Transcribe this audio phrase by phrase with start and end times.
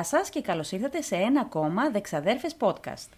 [0.00, 3.08] Γεια σας και καλώς ήρθατε σε ένα ακόμα Δεξαδέρφες podcast.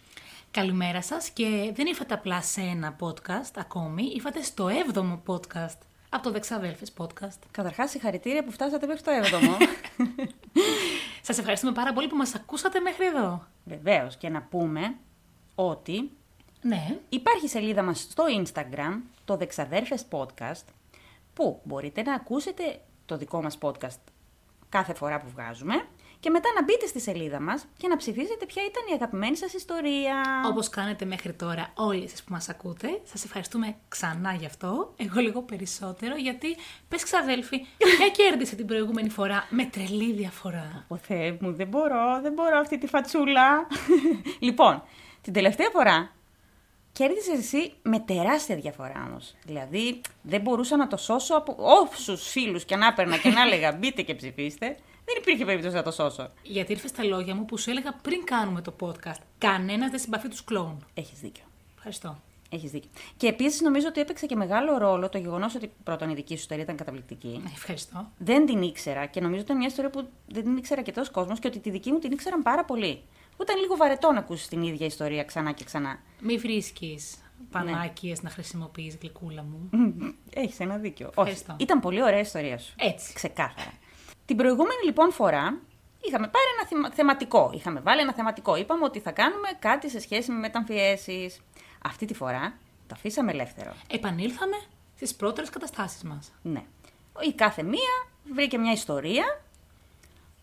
[0.51, 5.79] Καλημέρα σας και δεν ήρθατε απλά σε ένα podcast ακόμη, ήρθατε στο 7ο podcast
[6.09, 7.39] από το Δεξαδέρφες podcast.
[7.51, 9.67] Καταρχάς, συγχαρητήρια που φτάσατε μέχρι το 7ο.
[11.27, 13.47] Σας ευχαριστούμε πάρα πολύ που μας ακούσατε μέχρι εδώ.
[13.65, 14.95] Βεβαίως και να πούμε
[15.55, 16.11] ότι
[16.63, 20.65] Ναι, υπάρχει σελίδα μας στο Instagram, το Δεξαδέρφες podcast,
[21.35, 24.01] που μπορείτε να ακούσετε το δικό μας podcast
[24.69, 25.87] κάθε φορά που βγάζουμε
[26.23, 29.53] και μετά να μπείτε στη σελίδα μας και να ψηφίσετε ποια ήταν η αγαπημένη σας
[29.53, 30.23] ιστορία.
[30.47, 35.21] όπως κάνετε μέχρι τώρα όλοι εσείς που μας ακούτε, σας ευχαριστούμε ξανά γι' αυτό, εγώ
[35.21, 36.57] λίγο περισσότερο, γιατί
[36.89, 42.21] πες ξαδέλφοι, ποια κέρδισε την προηγούμενη φορά με τρελή διαφορά; Ω Θεέ μου, δεν μπορώ,
[42.23, 43.67] δεν μπορώ αυτή τη φατσούλα.
[44.47, 44.83] λοιπόν,
[45.21, 46.13] την τελευταία φορά
[46.93, 49.35] κέρδισες εσύ με τεράστια διαφορά όμως.
[49.45, 53.73] Δηλαδή, δεν μπορούσα να το σώσω από όσους φίλους και να έπαιρνα και να έλεγα
[53.79, 54.77] μπείτε και ψηφίστε.
[55.05, 56.29] Δεν υπήρχε περίπτωση να το σώσω.
[56.43, 59.21] Γιατί ήρθε στα λόγια μου που σου έλεγα πριν κάνουμε το podcast.
[59.39, 60.87] Κανένας δεν συμπαθεί τους κλόουν.
[60.95, 61.45] Έχεις δίκιο.
[61.77, 62.21] Ευχαριστώ.
[62.51, 62.91] Έχεις δίκιο.
[63.17, 66.41] Και επίσης νομίζω ότι έπαιξε και μεγάλο ρόλο το γεγονός ότι πρώτον η δική σου
[66.41, 67.41] ιστορία ήταν καταπληκτική.
[67.43, 68.11] Ναι, Ευχαριστώ.
[68.19, 71.11] Δεν την ήξερα και νομίζω ότι ήταν μια ιστορία που δεν την ήξερα και τόσο
[71.11, 73.03] κόσμος και ότι τη δική μου την ήξεραν πάρα πολύ.
[73.37, 75.99] Που ήταν λίγο βαρετό να ακούσεις την ίδια ιστορία ξανά και ξανά.
[76.21, 77.17] Μη βρίσκεις
[77.51, 79.71] πανάκιες να χρησιμοποιείς, γλυκούλα μου.
[80.35, 81.07] Έχεις ένα δίκιο.
[81.07, 81.19] Όχι.
[81.19, 81.57] Ευχαριστώ.
[81.59, 82.75] Ήταν πολύ ωραία η ιστορία σου.
[82.79, 83.13] Έτσι.
[83.13, 83.73] Ξεκάθαρα.
[84.25, 85.59] Την προηγούμενη λοιπόν φορά
[86.01, 87.51] είχαμε πάρει ένα θεμα- θεματικό.
[87.55, 88.57] Είχαμε βάλει ένα θεματικό.
[88.57, 91.41] Είπαμε ότι θα κάνουμε κάτι σε σχέση με μεταμφιέσεις.
[91.85, 93.75] Αυτή τη φορά το αφήσαμε ελεύθερο.
[93.91, 94.57] Επανήλθαμε
[94.97, 96.33] στις πρώτερες καταστάσεις μας.
[96.43, 96.63] Ναι.
[97.29, 99.41] Η κάθε μία βρήκε μια ιστορία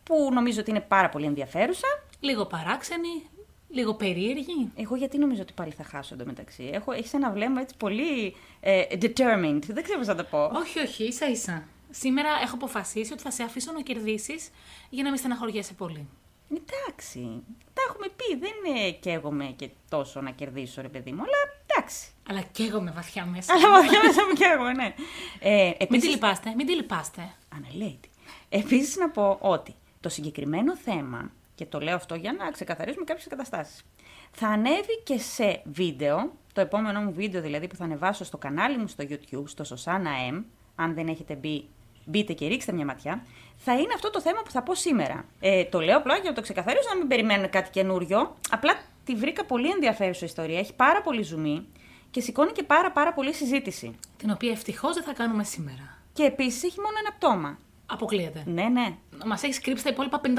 [0.04, 1.88] που νομίζω ότι είναι πάρα πολύ ενδιαφέρουσα.
[2.20, 3.30] Λίγο παράξενη,
[3.70, 4.72] λίγο περίεργη.
[4.76, 8.84] Εγώ γιατί νομίζω ότι πάλι θα χάσω εντωμεταξύ; Έχω, έχεις ένα βλέμμα έτσι πολύ ε,
[8.92, 9.62] determined.
[9.68, 10.44] Δεν ξέρω πώς να το πω.
[10.46, 11.64] Όχι, όχι, ίσα ίσα.
[11.90, 14.50] Σήμερα έχω αποφασίσει ότι θα σε αφήσω να κερδίσεις
[14.90, 16.08] για να μην στεναχωριέσαι πολύ.
[16.50, 17.44] Εντάξει.
[17.74, 18.38] Τα έχουμε πει.
[18.40, 21.22] Δεν ε, καίγομαι και τόσο να κερδίσω, ρε παιδί μου.
[21.22, 22.08] Αλλά εντάξει.
[22.30, 23.54] Αλλά και εγώ με βαθιά μέσα.
[23.56, 24.94] Αλλά βαθιά μέσα μου καίγομαι, ναι.
[25.40, 26.04] Ε, Μην επίσης...
[26.04, 27.34] τη λυπάστε, μην τη λυπάστε.
[27.56, 28.10] Αναλέητη.
[28.50, 33.28] Επίσης να πω ότι το συγκεκριμένο θέμα, και το λέω αυτό για να ξεκαθαρίσουμε κάποιες
[33.28, 33.84] καταστάσεις,
[34.32, 38.78] θα ανέβει και σε βίντεο, το επόμενο μου βίντεο δηλαδή που θα ανεβάσω στο κανάλι
[38.78, 40.44] μου στο YouTube, στο Σωσάνα M,
[40.76, 41.70] αν δεν έχετε μπει,
[42.10, 43.26] μπείτε και ρίξτε μια ματιά,
[43.56, 45.26] θα είναι αυτό το θέμα που θα πω σήμερα.
[45.40, 48.36] Ε, το λέω απλά για να το ξεκαθαρίσω, να μην περιμένουν κάτι καινούριο.
[48.50, 51.68] Απλά τη βρήκα πολύ ενδιαφέρουσα ιστορία, έχει πάρα πολύ ζουμί
[52.12, 53.96] και σηκώνει και πάρα πάρα πολύ συζήτηση.
[54.18, 55.98] Την οποία ευτυχώς δεν θα κάνουμε σήμερα.
[56.14, 57.58] Και επίσης έχει μόνο ένα πτώμα.
[57.86, 58.44] Αποκλείεται.
[58.46, 58.96] Ναι, ναι.
[59.26, 60.30] Μας έχεις κρύψει τα υπόλοιπα 55.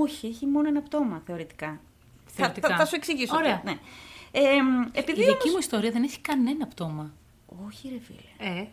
[0.00, 1.80] Όχι, έχει μόνο ένα πτώμα θεωρητικά.
[2.26, 2.68] Θεωρητικά.
[2.68, 3.36] Θα, θα, θα σου εξηγήσω.
[3.36, 3.60] Ωραία.
[3.64, 3.74] Ναι.
[4.30, 4.58] Ε, ε, Η
[4.92, 5.52] επειδή δική όμως...
[5.52, 7.12] μου ιστορία δεν έχει κανένα πτώμα.
[7.66, 8.58] Όχι ρε φίλε.
[8.58, 8.66] Ε,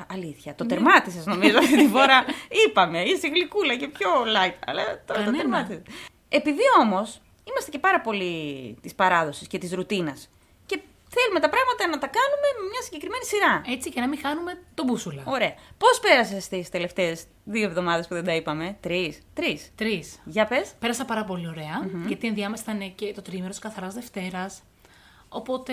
[0.00, 0.54] Α, αλήθεια.
[0.54, 2.24] Το τερμάτισες νομίζω αυτή τη φορά.
[2.66, 4.56] Είπαμε, είσαι γλυκούλα και πιο light.
[4.66, 5.36] Αλλά τώρα το Κανένα.
[5.36, 5.82] τερμάτισες.
[6.28, 8.32] Επειδή όμως είμαστε και πάρα πολύ
[8.82, 10.30] της παράδοσης και της ρουτίνας
[10.66, 13.62] και θέλουμε τα πράγματα να τα κάνουμε με μια συγκεκριμένη σειρά.
[13.74, 15.22] έτσι και να μην χάνουμε τον μπούσουλα.
[15.26, 15.54] Ωραία.
[15.78, 19.20] Πώς πέρασες τις τελευταίες δύο εβδομάδες που δεν τα είπαμε; Τρεις.
[19.34, 19.70] Τρεις.
[19.74, 20.20] Τρεις.
[20.24, 20.72] Για πες.
[20.78, 24.62] Πέρασα πάρα πολύ ωραία, γιατί ενδιάμεσα ήταν και το τρίμερος τη καθαράς Δευτέρας.
[25.28, 25.72] Οπότε,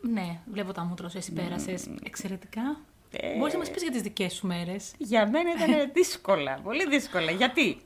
[0.00, 2.80] ναι, βλέπω τα μούτρα σου, εσύ πέρασες εξαιρετικά.
[3.14, 3.36] Ε.
[3.36, 4.92] Μπορείς να μας πεις για τις δικές σου μέρες.
[4.98, 7.30] Για μένα ήταν δύσκολα, πολύ δύσκολα.
[7.30, 7.78] Γιατί,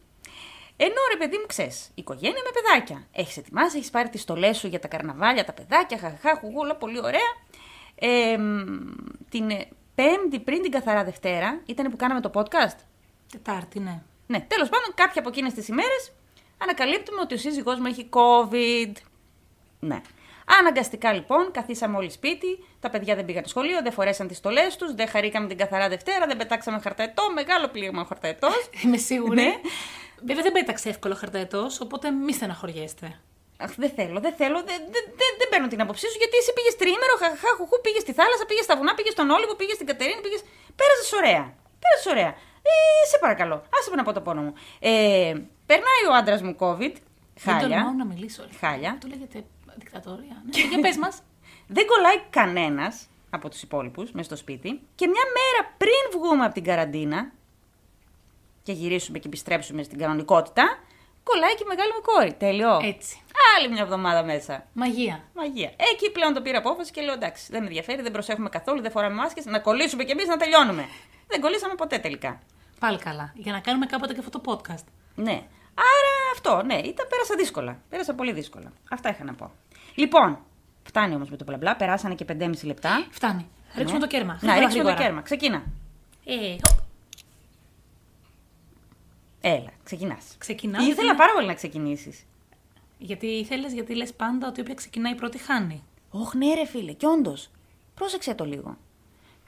[0.77, 3.07] ενώ ρε παιδί μου, ξέρεις, οικογένεια με παιδάκια.
[3.13, 6.99] Έχεις ετοιμάσει, έχεις πάρει τις στολές σου για τα καρναβάλια, τα παιδάκια, χαχαχά, χουγούλα, πολύ
[6.99, 7.31] ωραία.
[7.95, 8.67] Ε, μ,
[9.29, 12.79] την ε, Πέμπτη πριν την καθαρά Δευτέρα ήταν που κάναμε το podcast;
[13.33, 14.03] Τετάρτη, ναι.
[14.27, 16.13] Ναι, τέλος πάντων, κάποια από εκείνες τις ημέρες
[16.59, 18.93] ανακαλύπτουμε ότι ο σύζυγός μου έχει COVID.
[19.81, 20.01] Ναι.
[20.59, 24.77] Αναγκαστικά λοιπόν, καθίσαμε όλοι σπίτι, τα παιδιά δεν πήγαν στο σχολείο, δεν φορέσαν τις στολές
[24.77, 28.71] τους, δεν χαρήκαμε την καθαρά Δευτέρα, δεν πετάξαμε χαρταετό, μεγάλο πλήγμα ο χαρταετός.
[28.85, 29.43] Είμαι σίγουρη.
[29.43, 29.53] Ναι.
[30.27, 33.21] Βέβαια δεν πέταξε εύκολο χαρταετός, οπότε μη στεναχωριέστε.
[33.65, 36.53] Αχ, δεν θέλω, δεν θέλω, δεν, δεν, δεν, δεν παίρνω την άποψή σου γιατί εσύ
[36.57, 39.87] πήγες τρίμερο, χαχαχά, χουχού, πήγες στη θάλασσα, πήγες στα βουνά, πήγες στον Όλυβο, πήγες στην
[39.91, 40.39] Κατερίνη, πήγε.
[40.79, 41.45] Πέρασες ωραία.
[41.83, 42.31] Πέρασες ωραία.
[42.71, 42.75] Ε,
[43.11, 44.53] σε παρακαλώ, άσε με να πω το πόνο μου.
[44.79, 44.91] Ε,
[45.71, 46.95] περνάει ο άντρας μου COVID.
[47.45, 47.95] Δεν τολμάω Χάλια.
[48.03, 48.41] να μιλήσω.
[48.49, 48.55] ρε.
[48.63, 48.99] Χάλια.
[49.01, 49.39] Το λέγεται
[49.79, 50.43] δικτατορία.
[50.45, 50.69] Ναι.
[50.69, 51.23] Για πες μας.
[51.77, 54.69] Δεν κολλάει κανένας από τους υπόλοιπους μέσα στο σπίτι.
[54.95, 57.33] Και μια μέρα πριν βγούμε από την καραντίνα
[58.63, 60.79] και γυρίσουμε και επιστρέψουμε στην κανονικότητα,
[61.23, 62.33] κολλάει και η μεγάλη μου κόρη.
[62.33, 62.81] Τέλειο.
[62.83, 63.23] Έτσι.
[63.57, 64.67] Άλλη μια εβδομάδα μέσα.
[64.73, 65.25] Μαγεία.
[65.35, 65.73] Μαγεία.
[65.93, 68.91] Εκεί πλέον το πήρα απόφαση και λέω εντάξει, δεν με ενδιαφέρει, δεν προσέχουμε καθόλου, δεν
[68.91, 70.89] φοράμε μάσκες, να κολλήσουμε κι εμείς να τελειώνουμε.
[71.27, 72.41] Δεν κολλήσαμε ποτέ τελικά.
[72.79, 73.33] Πάλι καλά.
[73.37, 74.85] Για να κάνουμε κάποτε και αυτό το podcast.
[75.15, 75.43] Ναι.
[75.75, 77.81] Άρα αυτό, ναι, ήταν, πέρασα δύσκολα.
[77.89, 78.73] Πέρασα πολύ δύσκολα.
[78.91, 79.51] Αυτά είχα να πω.
[79.99, 80.39] Λοιπόν,
[80.83, 83.07] φτάνει όμως με το μπλα μπλα, περάσανε και 5,5 λεπτά.
[83.11, 83.47] Φτάνει.
[83.77, 84.05] Ρίξουμε Ναι.
[84.07, 84.33] το κέρμα.
[84.33, 85.05] Να, Γρήγορα, ρίξουμε το γρήγορα.
[85.07, 85.23] κέρμα.
[85.23, 85.63] Ξεκίνα.
[86.25, 86.79] Ε, οπ.
[89.41, 90.25] Έλα, ξεκινάς.
[90.39, 90.83] Ξεκινάω.
[90.87, 92.25] Ήθελα γιατί- πάρα πολύ να ξεκινήσεις.
[92.99, 95.83] Γιατί ήθελε, γιατί λες πάντα ότι όποια ξεκινάει πρώτη χάνει.
[96.11, 97.51] Όχι, ναι, ρε φίλε, κι όντως.
[97.95, 98.69] Πρόσεξε το λίγο.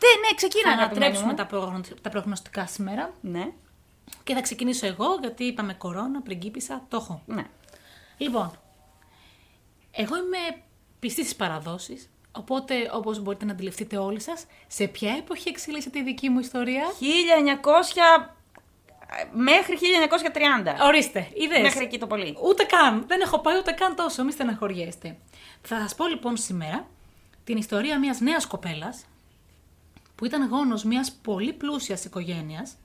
[0.02, 1.36] Ναι, ναι, ξεκίνα, Θα αγαπημένη ανατρέψουμε μου.
[1.36, 1.80] τα, προγνω...
[2.02, 3.52] τα προγνωστικά σήμερα Ναι,
[4.24, 7.22] και θα ξεκινήσω εγώ γιατί είπαμε κορώνα, πριγκίπισσα, το έχω.
[7.26, 7.44] ναι.
[8.18, 8.50] Λοιπόν,
[9.90, 10.62] εγώ είμαι
[10.98, 16.02] πιστή στις παραδόσεις, οπότε όπως μπορείτε να αντιληφθείτε όλοι σας, σε ποια εποχή εξελίσσεται η
[16.02, 18.34] δική μου ιστορία; 1900
[19.32, 20.76] μέχρι 1930.
[20.82, 21.60] Ορίστε, είδες.
[21.62, 22.36] Μέχρι εκεί το πολύ.
[22.42, 23.04] Ούτε καν.
[23.06, 24.24] Δεν έχω πάει ούτε καν τόσο.
[24.24, 25.18] Μη στεναχωριέστε.
[25.62, 26.86] Θα σας πω λοιπόν σήμερα
[27.44, 29.04] την ιστορία μιας νέας κοπέλας
[30.14, 32.76] που ήταν γόνος μιας πολύ πλούσιας οικογένειας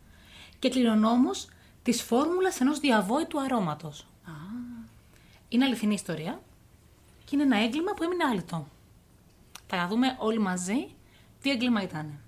[0.59, 1.49] και κληρονόμος
[1.83, 4.07] της φόρμουλας ενός διαβόητου αρώματος.
[5.49, 6.41] Είναι αληθινή ιστορία
[7.25, 8.67] και είναι ένα έγκλημα που έμεινε άλυτο.
[9.67, 10.87] Θα δούμε όλοι μαζί
[11.41, 12.19] τι έγκλημα ήταν.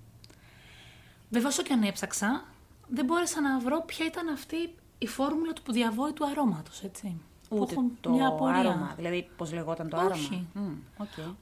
[1.30, 2.44] Βέβαια, όσο και αν έψαξα,
[2.88, 7.20] δεν μπόρεσα να βρω ποια ήταν αυτή η φόρμουλα του διαβόητου αρώματος, έτσι.
[7.48, 8.54] Που Ούτε έχω το μια απορία.
[8.58, 8.92] άρωμα.
[8.96, 10.06] Δηλαδή, πώς λεγόταν το Όχι.
[10.54, 10.68] άρωμα.
[10.70, 11.34] Μμ, οκ.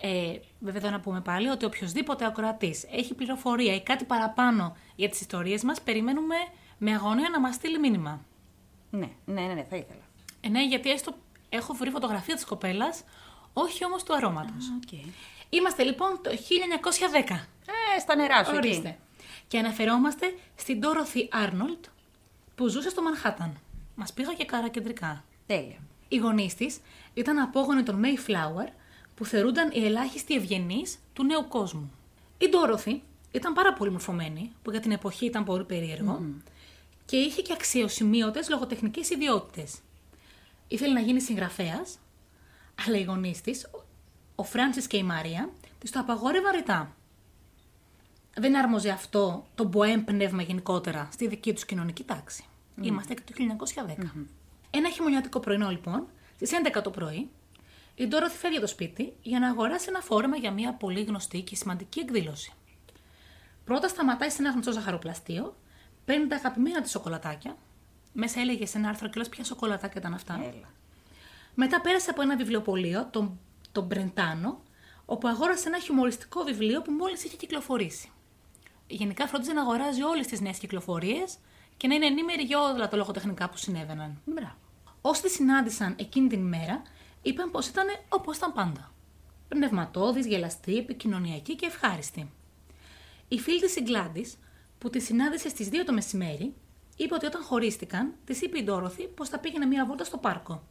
[0.00, 5.08] Ε, βέβαια, εδώ να πούμε πάλι ότι οποιοδήποτε ακροατής έχει πληροφορία ή κάτι παραπάνω για
[5.08, 6.34] τις ιστορίες μας, περιμένουμε
[6.78, 8.20] με αγωνία να μας στείλει μήνυμα.
[8.90, 10.00] Ναι, ναι, ναι, ναι, θα ήθελα.
[10.40, 11.14] Ε, ναι, γιατί έστω
[11.48, 13.04] έχω βρει φωτογραφία της κοπέλας,
[13.52, 14.72] όχι όμως του αρώματος.
[14.76, 14.98] Οκ.
[15.48, 17.48] Είμαστε λοιπόν το 1910.
[17.96, 18.66] Ε, στα νερά σου εκεί.
[18.66, 18.98] Ορίστε.
[19.48, 21.88] Και αναφερόμαστε στην Dorothy Arnold
[22.54, 23.60] που ζούσε στο Μανχάταν.
[23.94, 25.24] Μας πήγα και καρακεντρικά.
[25.46, 25.78] Τέλεια.
[26.08, 26.80] Οι γονείς της
[27.14, 28.68] ήταν απόγονοι των Mayflower
[29.14, 31.92] που θεωρούνταν οι ελάχιστοι ευγενείς του νέου κόσμου.
[32.38, 33.02] Η Ντόροφη
[33.32, 36.22] ήταν πάρα πολύ μορφωμένη, που για την εποχή ήταν πολύ περίεργο,
[37.04, 39.78] και είχε και αξιοσημείωτες λογοτεχνικές ιδιότητες.
[40.68, 41.98] Ήθελε να γίνει συγγραφέας,
[42.86, 43.70] αλλά οι γονείς της,
[44.34, 46.96] ο Φράνσις και η Μαρία, της το απαγόρευαν ρητά.
[48.34, 52.44] Δεν άρμοζε αυτό το μποέμ πνεύμα γενικότερα στη δική τους κοινωνική τάξη.
[52.80, 54.26] Είμαστε και το 1910.
[54.70, 57.28] Ένα χειμωνιάτικο πρωινό, λοιπόν, στις 11 το πρωί,
[57.94, 61.40] η Ντόροθι φεύγει από το σπίτι για να αγοράσει ένα φόρεμα για μια πολύ γνωστή
[61.40, 62.52] και σημαντική εκδήλωση.
[63.64, 65.56] Πρώτα σταματάει σε ένα γνωστό ζαχαροπλαστείο,
[66.04, 67.56] παίρνει τα αγαπημένα της σοκολατάκια.
[68.20, 70.34] Μέσα έλεγε σε ένα άρθρο και ποια σοκολατάκια ήταν αυτά.
[70.34, 70.70] Έλα.
[71.54, 73.38] Μετά πέρασε από ένα βιβλιοπωλείο, τον,
[73.72, 74.62] τον Μπρεντάνο,
[75.04, 78.10] όπου αγόρασε ένα χιουμοριστικό βιβλίο που μόλις είχε κυκλοφορήσει.
[78.86, 81.36] Γενικά φρόντιζε να αγοράζει όλες τις νέες κυκλοφορίες
[81.76, 84.20] και να είναι ενήμερη για όλα τα λογοτεχνικά που συνέβαιναν.
[84.24, 84.56] Μπράβο.
[85.00, 86.82] Όσοι τη συνάντησαν εκείνη την ημέρα,
[87.22, 88.92] είπαν πως ήταν όπως ήταν πάντα.
[89.48, 92.32] Πνευματώδης, γελαστή, επικοινωνιακή και ευχάριστη.
[93.28, 94.38] Η φίλη τη η Γκλάντις,
[94.78, 96.54] που τη συνάντησε στις 2 το μεσημέρι,
[96.98, 100.62] είπε ότι όταν χωρίστηκαν, της είπε η Ντόροθη πως θα πήγαινε μία βόλτα στο πάρκο.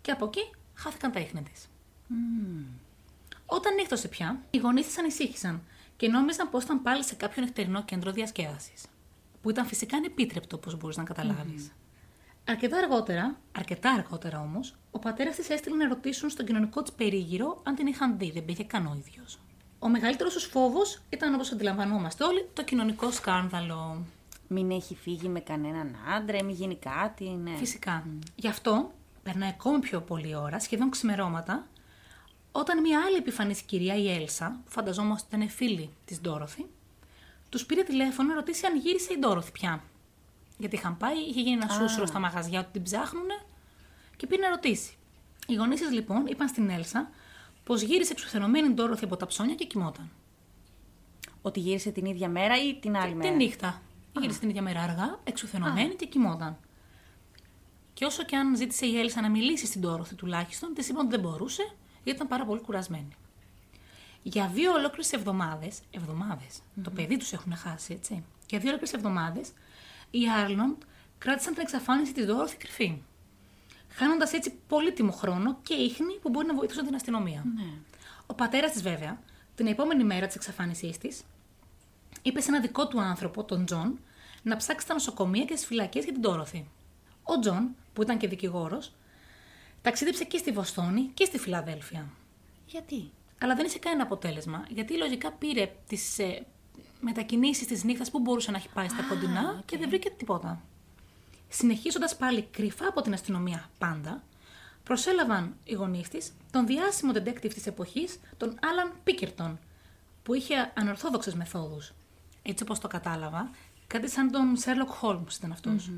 [0.00, 1.68] Και από εκεί χάθηκαν τα ίχνη της.
[3.46, 5.62] Όταν νύχτωσε πια, οι γονείς της ανησύχησαν
[5.96, 8.86] και νόμιζαν πως ήταν πάλι σε κάποιο νυχτερινό κέντρο διασκέδασης.
[9.42, 11.70] Που ήταν φυσικά ανεπίτρεπτο, όπως μπορείς να καταλαβει
[12.44, 17.60] Αρκετά αργότερα, αρκετά αργότερα όμως, ο πατέρας της έστειλε να ρωτήσουν στον κοινωνικό της περίγυρο
[17.62, 19.38] αν την είχαν δει, δεν πήγε καν ο ίδιος.
[19.78, 24.06] Ο μεγαλύτερος τους φόβος ήταν, όπως αντιλαμβανόμαστε όλοι, το κοινωνικό σκάνδαλο.
[24.48, 27.56] Μην έχει φύγει με κανέναν άντρα, μην γίνει κάτι, ναι.
[27.56, 28.06] Φυσικά.
[28.34, 28.92] Γι' αυτό
[29.22, 31.66] περνάει ακόμη πιο πολλή ώρα, σχεδόν ξημερώματα,
[32.52, 36.66] όταν μια άλλη επιφανής κυρία, η Έλσα, που φανταζόμαστε ήταν φίλη της Ντόροθη,
[37.48, 39.82] τους πήρε τηλέφωνο να ρωτήσει αν γύρισε η Ντόροθη πια.
[40.58, 43.34] Γιατί είχαν πάει, είχε γίνει ένας σούσουρο στα μαγαζιά ότι την ψάχνουνε
[44.16, 44.96] και πήρε να ρωτήσει.
[45.46, 47.10] Οι γονείς της λοιπόν είπαν στην Έλσα
[47.64, 50.10] πως γύρισε εξουθενωμένη η Ντόροθη από τα ψώνια και κοιμόταν.
[51.42, 53.82] Ότι γύρισε την ίδια μέρα ή την άλλη μέρα; Τη νύχτα.
[54.20, 56.58] Γύρισε την ίδια μέρα αργά, εξουθενωμένη και κοιμόταν.
[57.94, 61.16] Και όσο και αν ζήτησε η Έλσα να μιλήσει στην Τόροθη τουλάχιστον, της είπαν ότι
[61.16, 61.62] δεν μπορούσε,
[62.04, 63.16] γιατί ήταν πάρα πολύ κουρασμένη.
[64.22, 68.24] Για δύο ολόκληρες εβδομάδες, εβδομάδες, το παιδί τους έχουν χάσει, έτσι.
[68.48, 69.52] Για δύο ολόκληρες εβδομάδες,
[70.10, 70.82] οι Άρλοντ
[71.18, 73.02] κράτησαν την εξαφάνιση της Δόροθη κρυφή.
[73.88, 77.44] Χάνοντας έτσι πολύτιμο χρόνο και ίχνη που μπορεί να βοηθήσουν την αστυνομία.
[77.56, 77.70] Ναι.
[78.26, 79.20] Ο πατέρας της, βέβαια,
[79.54, 81.22] την επόμενη μέρα της εξαφάνισής της,
[82.22, 83.98] είπε σε ένα δικό του άνθρωπο, τον Τζον,
[84.42, 86.68] να ψάξει τα νοσοκομεία και τις φυλακές για την Ντόροθι.
[87.22, 88.92] Ο Τζον, που ήταν και δικηγόρος,
[89.82, 92.08] ταξίδεψε και στη Βοστόνη και στη Φιλαδέλφια.
[92.66, 93.10] Γιατί;
[93.40, 96.46] Αλλά δεν είχε κανένα αποτέλεσμα, γιατί λογικά πήρε τις ε,
[97.00, 100.62] μετακινήσεις της νύχτας που μπορούσε να έχει πάει στα κοντινά και δεν βρήκε τίποτα.
[101.48, 104.22] Συνεχίζοντας πάλι κρυφά από την αστυνομία πάντα,
[104.84, 109.58] προσέλαβαν οι γονείς της τον διάσημο detective της εποχής, τον Άλαν Πίκερτον,
[110.22, 111.92] που είχε ανορθόδοξες μεθόδους.
[112.50, 113.50] Έτσι όπως το κατάλαβα,
[113.86, 115.90] κάτι σαν τον Σέρλοκ Holmes ήταν αυτός.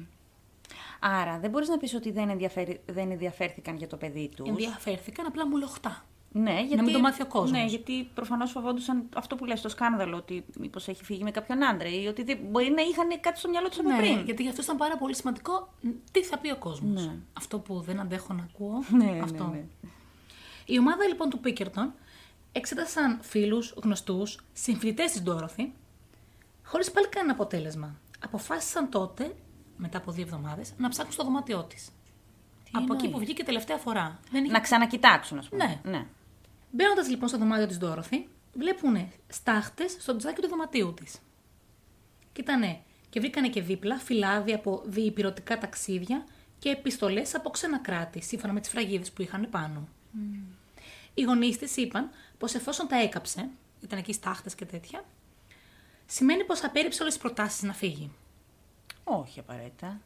[1.00, 4.48] Άρα δεν μπορείς να πεις ότι δεν, ενδιαφέρει, δεν ενδιαφέρθηκαν για το παιδί τους.
[4.48, 6.04] Ενδιαφέρθηκαν απλά μου λοχτά.
[6.32, 7.50] Ναι, γιατί, μην το μάθει ο κόσμος.
[7.50, 11.64] Ναι, γιατί προφανώς φοβόντουσαν αυτό που λες, το σκάνδαλο, ότι μήπως έχει φύγει με κάποιον
[11.64, 14.20] άντρα ή ότι δεν- μπορεί να είχαν κάτι στο μυαλό τους από Ναι, πριν.
[14.24, 15.72] γιατί για αυτό ήταν πάρα πολύ σημαντικό
[16.12, 17.06] τι θα πει ο κόσμος.
[17.06, 17.14] Ναι.
[17.32, 18.84] Αυτό που δεν αντέχω να ακούω.
[19.04, 19.44] Ναι, αυτό.
[19.44, 19.64] ναι, ναι.
[20.64, 21.92] Η ομάδα λοιπόν του Πίκερτον
[22.52, 25.72] εξέτασαν φίλους, γνωστούς, συμφιλητές της Ντόροθι,
[26.70, 28.00] χωρίς πάλι κανένα αποτέλεσμα.
[28.20, 29.34] Αποφάσισαν τότε,
[29.76, 31.88] μετά από δύο εβδομάδες, να ψάξουν στο δωμάτιό της.
[32.72, 34.20] Από εκεί εννοείς; που βγήκε τελευταία φορά.
[34.30, 34.52] Δεν είχε...
[34.52, 35.64] Να ξανακοιτάξουν, ας πούμε.
[35.64, 35.90] Ναι.
[35.90, 36.06] ναι.
[36.70, 41.18] Μπαίνοντας λοιπόν στο δωμάτιο της Ντόροθι, βλέπουν στάχτες στο τζάκι του δωματίου της.
[42.32, 46.24] Κοίτανε και βρήκανε και δίπλα φυλάδια από διυπηρωτικά ταξίδια
[46.58, 49.88] και επιστολές από ξένα κράτη, σύμφωνα με τις φραγίδες που είχαν πάνω.
[51.14, 53.48] Οι γονείς της είπαν πως εφόσον τα έκαψε,
[53.82, 55.04] ήταν εκεί στάχτες και τέτοια,
[56.10, 58.10] σημαίνει πως απέρριψε όλες τις προτάσεις να φύγει.
[59.04, 60.00] Όχι απαραίτητα.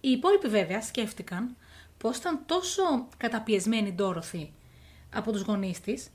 [0.00, 1.56] Οι υπόλοιποι βέβαια σκέφτηκαν
[1.98, 4.52] πως ήταν τόσο καταπιεσμένη η Ντόροθι
[5.14, 6.10] από τους γονείς της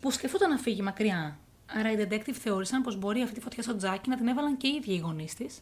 [0.00, 1.38] που σκεφτόταν να φύγει μακριά.
[1.66, 4.66] Άρα οι detective θεώρησαν πως μπορεί αυτή τη φωτιά στο τζάκι να την έβαλαν και
[4.66, 5.60] οι ίδιοι οι γονείς της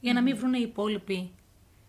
[0.00, 1.32] για να μην βρουν οι υπόλοιποι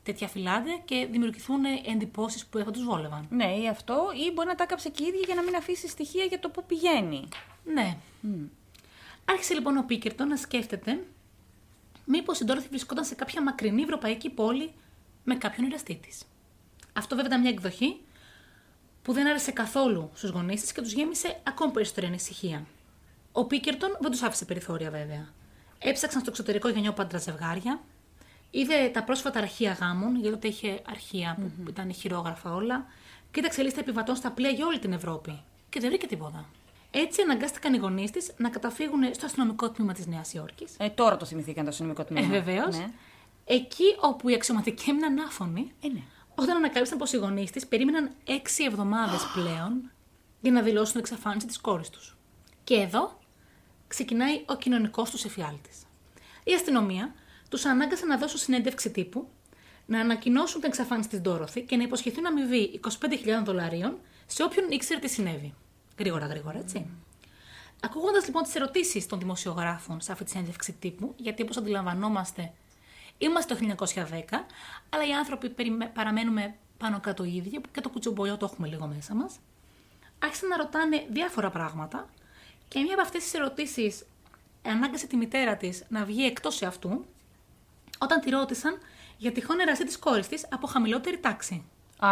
[0.04, 3.28] τέτοια φυλάδια και δημιουργηθούν εντυπώσεις που θα τους βόλευαν.
[3.30, 5.88] Ναι, ή αυτό, ή μπορεί να τα έκαψε και η ίδια για να μην αφήσει
[5.88, 7.28] στοιχεία για το πού πηγαίνει.
[7.64, 7.98] Ναι.
[9.26, 11.04] Άρχισε λοιπόν ο Πίκερτον να σκέφτεται
[12.06, 14.74] μήπως η Ντόρθι βρισκόταν σε κάποια μακρινή ευρωπαϊκή πόλη
[15.24, 16.24] με κάποιον εραστή της.
[16.94, 18.02] Αυτό βέβαια ήταν μια εκδοχή
[19.02, 22.66] που δεν άρεσε καθόλου στους γονείς της και τους γέμισε ακόμη περισσότερη ανησυχία.
[23.32, 25.28] Ο Πίκερτον δεν τους άφησε περιθώρια βέβαια.
[25.80, 27.82] Έψαξαν στο εξωτερικό για νιόπαντρα ζευγάρια,
[28.52, 32.86] είδε τα πρόσφατα αρχεία γάμων, γιατί τότε είχε αρχεία που ήταν χειρόγραφα όλα,
[33.32, 36.46] κοίταξε λίστα επιβατών στα πλοία για όλη την Ευρώπη και δεν βρήκε τίποτα.
[36.98, 40.74] Έτσι αναγκάστηκαν οι γονείς της να καταφύγουν στο αστυνομικό τμήμα της Νέας Υόρκης.
[40.78, 42.28] Ε, τώρα το θυμηθήκαν το αστυνομικό Ε, τμήμα.
[42.28, 42.78] βεβαίως.
[42.78, 42.88] Ναι.
[43.46, 46.02] Εκεί όπου οι αξιωματικοί έμειναν άφωνοι, Ε, ναι.
[46.36, 49.92] όταν ανακάλυψαν πως οι γονείς της περίμεναν έξι εβδομάδες πλέον
[50.42, 52.18] για να δηλώσουν την εξαφάνιση της κόρης τους.
[52.64, 53.20] Και εδώ
[53.88, 55.78] ξεκινάει ο κοινωνικός τους εφιάλτης.
[56.44, 57.14] Η αστυνομία
[57.50, 59.28] τους ανάγκασε να δώσουν συνέντευξη τύπου,
[59.86, 65.00] να ανακοινώσουν την εξαφάνιση της Ντόροθη και να υποσχεθούν αμοιβή 25.000 δολαρίων σε όποιον ήξερε
[65.00, 65.54] τι συνέβη.
[65.98, 66.90] Γρήγορα, γρήγορα, έτσι.
[67.80, 72.54] Ακούγοντας λοιπόν τις ερωτήσεις των δημοσιογράφων σε αυτή τη συνέντευξη τύπου, γιατί όπως αντιλαμβανόμαστε,
[73.18, 74.46] είμαστε το 1910,
[74.90, 78.88] αλλά οι άνθρωποι περιμέ- παραμένουμε πάνω κάτω οι ίδιοι και το κουτσομπολιό το έχουμε λίγο
[78.88, 79.40] μέσα μας,
[80.20, 82.10] άρχισαν να ρωτάνε διάφορα πράγματα
[82.68, 84.06] και μία από αυτές τις ερωτήσεις
[84.64, 87.06] ανάγκασε τη μητέρα της να βγει εκτός αυτού,
[87.98, 88.78] όταν τη ρώτησαν
[89.18, 91.64] για τυχόν εραστή της κόρης της από χαμηλότερη τάξη.
[91.98, 92.08] Α,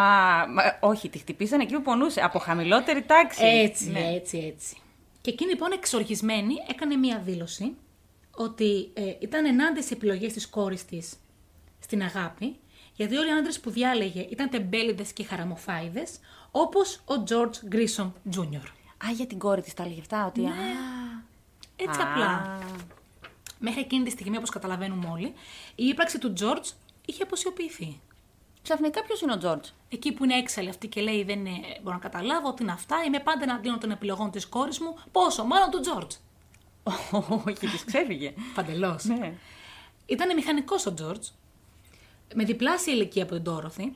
[0.49, 2.21] μα, όχι, τη χτυπήσαν εκεί που πονούσε.
[2.21, 3.45] Από χαμηλότερη τάξη.
[3.45, 3.99] Έτσι, Ναι.
[4.13, 4.77] έτσι, έτσι.
[5.21, 7.75] Και εκείνη λοιπόν εξοργισμένη έκανε μία δήλωση
[8.35, 11.13] ότι ε, ήταν ενάντια στι επιλογές της κόρης της
[11.79, 12.55] στην αγάπη,
[12.95, 16.19] γιατί όλοι οι άντρες που διάλεγε ήταν τεμπέληδες και χαραμοφάιδες,
[16.51, 18.65] όπως ο George Grissom Jr.
[19.07, 20.45] Α, για την κόρη της τα έλεγε αυτά, ότι.
[20.45, 20.51] Α,
[21.75, 22.59] Έτσι α, απλά.
[23.59, 25.33] Μέχρι εκείνη τη στιγμή, όπως καταλαβαίνουμε όλοι,
[25.75, 26.71] η ύπαρξη του George
[27.05, 27.99] είχε αποσιοποιηθεί.
[28.63, 31.95] Ξαφνικά ποιος είναι ο Τζόρτζ; Εκεί που είναι έξαλλη αυτή και λέει: Δεν είναι, μπορώ
[31.95, 34.95] να καταλάβω τι είναι αυτά, είμαι πάντα εναντίον των επιλογών της κόρης μου.
[35.11, 36.17] Πόσο, μάλλον του George.
[37.47, 38.33] Όχι, της ξέφυγε.
[38.55, 39.03] Παντελώς.
[39.03, 39.33] ναι.
[40.05, 41.27] Ήταν μηχανικός ο Τζορτζ,
[42.35, 43.93] με διπλάσια ηλικία από την Ντόροθι,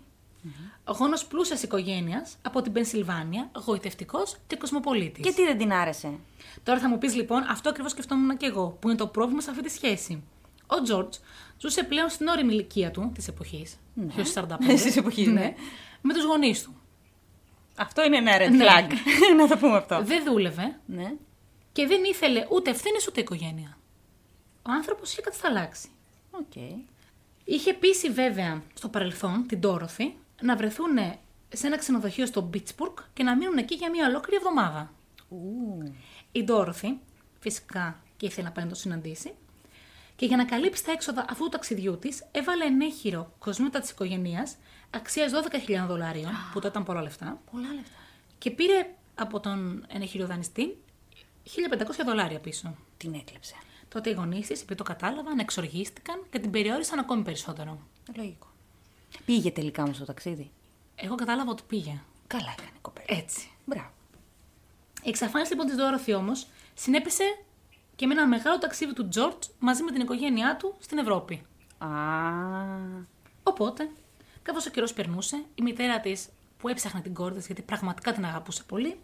[0.98, 5.24] γόνος πλούσιας οικογένειας από την Πενσιλβάνια, γοητευτικός και κοσμοπολίτης.
[5.26, 6.20] Και τι δεν την άρεσε;
[6.64, 9.50] Τώρα θα μου πεις λοιπόν, αυτό ακριβώς σκεφτόμουν και εγώ, που είναι το πρόβλημα σε
[9.50, 10.24] αυτή τη σχέση.
[10.68, 11.18] Ο Τζορτζ
[11.58, 14.14] ζούσε πλέον στην όρημη ηλικία του της εποχής, ναι.
[14.34, 14.58] 45.
[14.68, 15.54] Της εποχής, ναι.
[16.02, 16.76] Με τους γονείς του.
[17.76, 18.66] Αυτό είναι ένα red Ναι.
[18.66, 18.92] flag.
[19.38, 20.04] να το πούμε αυτό.
[20.04, 21.14] Δεν δούλευε Ναι.
[21.74, 23.78] και δεν ήθελε ούτε ευθύνες ούτε οικογένεια.
[24.62, 25.88] Ο άνθρωπος είχε κατασταλάξει.
[26.32, 26.56] Οκ.
[27.44, 30.98] Είχε πείσει βέβαια στο παρελθόν την Ντόροθι να βρεθούν
[31.50, 34.92] σε ένα ξενοδοχείο στο Πίτσμπουργκ και να μείνουν εκεί για μια ολόκληρη εβδομάδα.
[35.30, 35.94] Ου.
[36.32, 36.98] Η Ντόροθι
[37.40, 39.34] φυσικά και ήθελε να πάει να το συναντήσει
[40.18, 44.56] και για να καλύψει τα έξοδα αυτού του ταξιδιού της έβαλε ενέχυρο κοσμήματα της οικογένειας
[44.90, 47.96] αξίας 12.000 δολάριων, που τότε ήταν πολλά λεφτά, Πολλά λεφτά.
[48.38, 50.78] και πήρε από τον ενέχειρο δανειστή
[51.46, 52.76] 1.500 δολάρια πίσω.
[52.98, 53.54] Την έκλεψε.
[53.90, 57.80] Τότε οι γονείς της, επειδή το κατάλαβαν, εξοργίστηκαν και την περιόρισαν ακόμη περισσότερο.
[58.16, 58.48] Λογικό.
[59.26, 60.52] Πήγε τελικά όμως το ταξίδι;
[60.96, 62.02] Εγώ κατάλαβα ότι πήγε.
[62.28, 63.06] Καλά έκανε η κοπέλα.
[63.20, 63.52] Έτσι.
[63.66, 63.90] Μπράβο.
[65.04, 67.24] Η εξαφάνιση λοιπόν της Δόροθι όμως συνέπεσε
[67.98, 71.46] και με ένα μεγάλο ταξίδι του Τζορτ μαζί με την οικογένειά του στην Ευρώπη.
[71.78, 71.88] Α.
[73.44, 73.90] Οπότε,
[74.42, 76.28] καθώς ο καιρός περνούσε, η μητέρα της
[76.58, 79.00] που έψαχνε την κόρη της γιατί πραγματικά την αγαπούσε πολύ,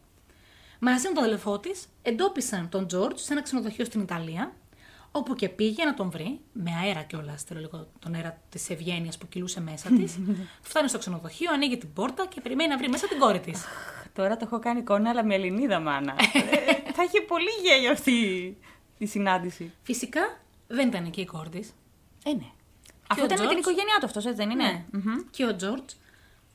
[0.79, 4.53] μαζί με τον αδελφό της εντόπισαν τον Τζορτ σε ένα ξενοδοχείο στην Ιταλία,
[5.11, 9.17] όπου και πήγε να τον βρει, με αέρα κιόλας, θέλω λίγο τον αέρα της ευγένειας
[9.17, 10.19] που κυλούσε μέσα της.
[10.61, 13.63] Φτάνει στο ξενοδοχείο, ανοίγει την πόρτα και περιμένει να βρει μέσα την κόρη της.
[14.13, 16.15] Τώρα το έχω κάνει εικόνα, αλλά με Ελληνίδα μάνα.
[16.85, 18.57] Ε, θα είχε πολύ γέλιο αυτή
[19.03, 19.71] η συνάντηση.
[19.83, 20.21] Φυσικά
[20.67, 21.69] δεν ήταν εκεί η κόρτη.
[22.25, 22.45] Ε, ναι.
[23.07, 24.85] Αυτό ο ήταν με την Τζορτζ; οικογένειά του, αυτός έτσι δεν είναι; Ναι.
[24.91, 25.15] Μμμ.
[25.31, 25.93] Και ο Τζορτζ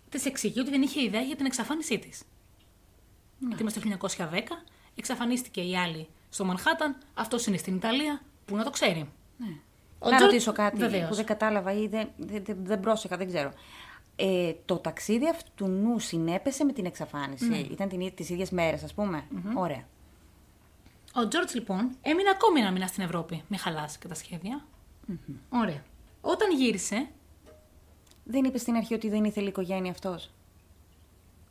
[0.08, 2.22] της εξηγεί ότι δεν είχε ιδέα για την εξαφάνισή της.
[3.38, 3.46] Ναι.
[3.46, 4.40] Γιατί είμαστε το 1910,
[4.94, 9.08] εξαφανίστηκε η άλλη στο Μανχάταν, αυτός είναι στην Ιταλία, που να το ξέρει.
[9.36, 9.46] Ναι.
[9.98, 11.08] Ο να Τζορτζ- ρωτήσω κάτι Βεβαίως.
[11.08, 13.52] που δεν κατάλαβα ή δεν, δεν, δεν, δεν πρόσεχα, δεν ξέρω.
[14.16, 17.56] Ε, το ταξίδι αυτού του νου συνέπεσε με την εξαφάνιση; Ναι.
[17.58, 19.24] Ήταν την, τις ίδιες μέρες, ας πούμε;
[19.54, 19.86] Ωραία.
[21.20, 23.42] Ο Τζορτζ λοιπόν έμεινε ακόμη ένα μήνα στην Ευρώπη.
[23.48, 24.64] Μην χαλάσει και τα σχεδια
[25.48, 25.82] Ωραία.
[26.20, 27.08] Όταν γύρισε,
[28.24, 30.24] Δεν είπε στην αρχή ότι δεν ήθελε η οικογένεια αυτός;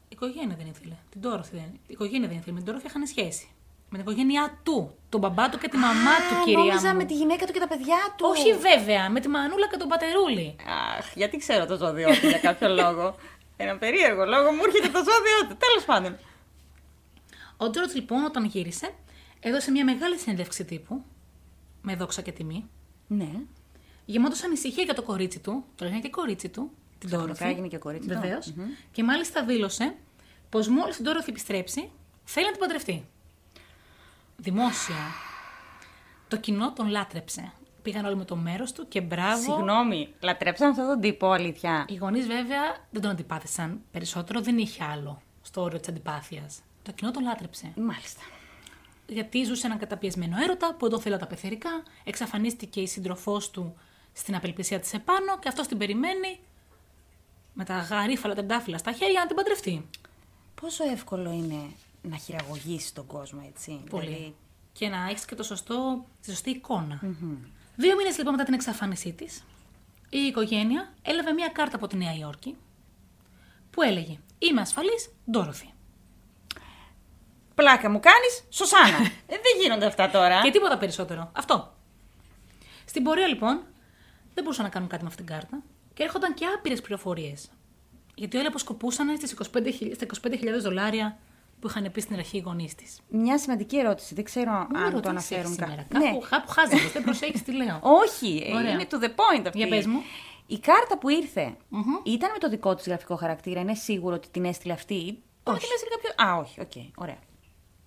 [0.04, 0.94] η οικογένεια δεν ήθελε.
[1.10, 1.72] Την Τόροφη δεν.
[1.74, 2.52] Η οικογένεια δεν ήθελε.
[2.54, 3.48] Με την Τόροφη είχαν σχέση.
[3.90, 4.96] Με την οικογένειά του.
[5.10, 6.98] Τον μπαμπά του και τη μαμά του, κυρία νόμιζα μου.
[6.98, 8.26] με τη γυναίκα του και τα παιδιά του.
[8.30, 10.56] Όχι βέβαια, με τη μανούλα και τον πατερούλη.
[10.98, 13.16] Αχ, γιατί ξέρω το ζώδιό του για κάποιο λόγο.
[13.58, 15.58] Ένα περίεργο λόγο μου έρχεται το ζώδιό του.
[15.66, 16.18] Τέλος πάντων.
[17.58, 18.94] Ο Τζόρτζ λοιπόν όταν γύρισε,
[19.48, 21.04] έδωσε μια μεγάλη συνέντευξη τύπου,
[21.82, 22.70] με δόξα και τιμή,
[23.08, 23.30] Ναι.
[24.06, 27.54] γεμάτο ανησυχία για το κορίτσι του, το λέγανε και κορίτσι του, την Ξαφνικά Τόροφη.
[27.54, 28.14] έγινε και κορίτσι του.
[28.20, 28.54] Βεβαίως.
[28.92, 29.96] Και μάλιστα δήλωσε
[30.50, 31.90] πως μόλις την Τόροφη επιστρέψει,
[32.24, 33.06] θέλει να την παντρευτεί.
[34.38, 34.96] Δημόσια.
[36.28, 37.52] Το κοινό τον λάτρεψε.
[37.82, 39.42] Πήγαν όλοι με το μέρος του και μπράβο.
[39.42, 41.86] Συγγνώμη, λατρέψαν αυτόν τον τύπο, αλήθεια.
[41.90, 42.62] Οι γονείς βέβαια
[42.92, 43.82] δεν τον αντιπάθησαν.
[43.92, 46.60] Περισσότερο δεν είχε άλλο στο όριο της αντιπάθειας.
[46.84, 47.72] Το κοινό τον λάτρεψε.
[47.76, 48.22] Μάλιστα.
[49.08, 53.76] Γιατί ζούσε έναν καταπιεσμένο έρωτα που τον θέλει τα πεθερικά, εξαφανίστηκε η σύντροφός του
[54.14, 56.40] στην απελπισία της επάνω και αυτός την περιμένει
[57.54, 59.86] με τα γαρίφαλα τεντάφυλλα στα χέρια να την παντρευτεί.
[60.62, 61.72] Πόσο εύκολο είναι
[62.02, 64.06] να χειραγωγήσει τον κόσμο, έτσι; Πολύ.
[64.06, 64.36] Δηλαδή,
[64.74, 67.00] Και να έχεις και το σωστό, τη σωστή εικόνα.
[67.76, 69.44] Δύο μήνες λοιπόν μετά την εξαφάνισή της,
[70.10, 72.56] η οικογένεια έλαβε μία κάρτα από τη Νέα Υόρκη
[73.70, 75.74] που έλεγε Είμαι ασφαλής, Ντόροθι.
[77.62, 78.98] Πλάκα μου κάνεις, Σωσάνα.
[79.34, 80.42] ε, δεν γίνονται αυτά τώρα.
[80.42, 81.30] Και τίποτα περισσότερο.
[81.34, 81.74] Αυτό.
[82.86, 83.60] Στην πορεία λοιπόν
[84.34, 85.62] δεν μπορούσαν να κάνουν κάτι με αυτήν την κάρτα
[85.94, 87.50] και έρχονταν και άπειρες πληροφορίες.
[88.16, 91.18] Γιατί όλοι αποσκοπούσαν στις 25.000 στα 25.000 δολάρια
[91.60, 93.00] που είχαν πει στην αρχή οι γονείς της.
[93.10, 94.14] Μια σημαντική ερώτηση.
[94.16, 95.86] Δεν ξέρω αν το αναφέρουν σήμερα.
[95.90, 96.06] κα- Ναι.
[96.06, 97.80] Κάπου, κάπου χάζεσαι, δεν προσέχεις τι λέω.
[98.04, 98.72] Όχι, ε, Ωραία.
[98.72, 99.58] είναι to the point αυτή.
[99.58, 100.02] Για πες μου.
[100.48, 101.56] Η κάρτα που ήρθε
[102.04, 103.60] ήταν με το δικό της γραφικό χαρακτήρα.
[103.60, 104.94] Είναι σίγουρο ότι την έστειλε αυτή.
[104.94, 106.26] ή μπορεί να την έστειλε κάποιο.
[106.26, 107.18] Α, όχι, οκ, ωραία.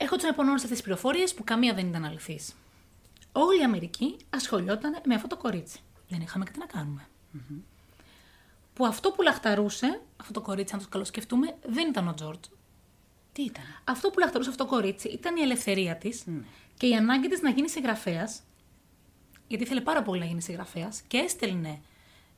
[0.03, 2.55] Έρχονταν λοιπόν όλες αυτές τις πληροφορίες που καμία δεν ήταν αληθής.
[3.33, 5.79] Όλη η Αμερική ασχολιόταν με αυτό το κορίτσι.
[6.09, 7.09] Δεν είχαμε και τι να κάνουμε.
[8.75, 12.49] Που αυτό που λαχταρούσε, αυτό το κορίτσι, αν το καλοσκεφτούμε, δεν ήταν ο Τζόρτζ.
[13.33, 16.25] Τι ήταν; Αυτό που λαχταρούσε αυτό το κορίτσι ήταν η ελευθερία της
[16.77, 18.43] και η ανάγκη της να γίνει συγγραφέας.
[19.49, 21.81] Γιατί ήθελε πάρα πολύ να γίνει συγγραφέας και έστελνε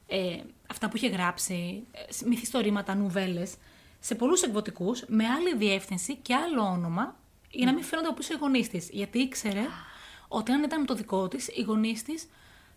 [0.07, 3.55] ε, αυτά που είχε γράψει, ε, μυθιστορήματα, νουβέλες,
[4.01, 7.21] σε πολλούς εκδοτικούς με άλλη διεύθυνση και άλλο όνομα
[7.53, 8.89] για να μην φαίνονται από πίσω οι γονείς της.
[8.93, 9.67] Γιατί ήξερε
[10.29, 12.29] ότι αν ήταν με το δικό της, οι γονείς της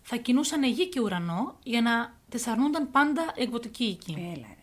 [0.02, 4.12] θα κινούσαν γη και ουρανό για να τη αρνούνταν πάντα οι εκδοτικοί οίκοι.
[4.12, 4.54] Έλα, ρε.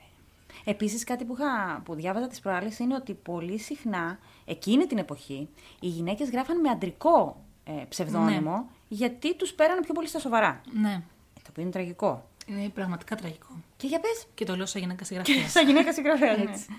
[0.72, 5.50] Επίσης, κάτι που, είχα, που διάβαζα τις προάλλες είναι ότι πολύ συχνά εκείνη την εποχή
[5.80, 10.62] οι γυναίκες γράφαν με αντρικό ε, ψευδόνυμο γιατί τους πέρανε πιο πολύ στα σοβαρά.
[10.74, 11.02] Ναι, Ε,
[11.34, 12.30] το οποίο είναι τραγικό.
[12.46, 13.48] είναι πραγματικά τραγικό.
[13.78, 14.26] Και για πες.
[14.36, 15.52] Και το λέω σαν γυναίκα συγγραφέας.
[15.52, 16.38] Σαν γυναίκα συγγραφέας.
[16.38, 16.76] ναι.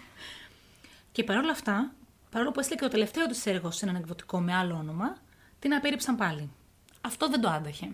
[1.13, 1.93] Και παρόλα αυτά,
[2.35, 5.17] παρόλο που έστειλε και το τελευταίο της έργο σε έναν εκδοτικό με άλλο όνομα,
[5.59, 6.51] την απέρριψαν πάλι.
[7.01, 7.93] Αυτό δεν το άντεχε.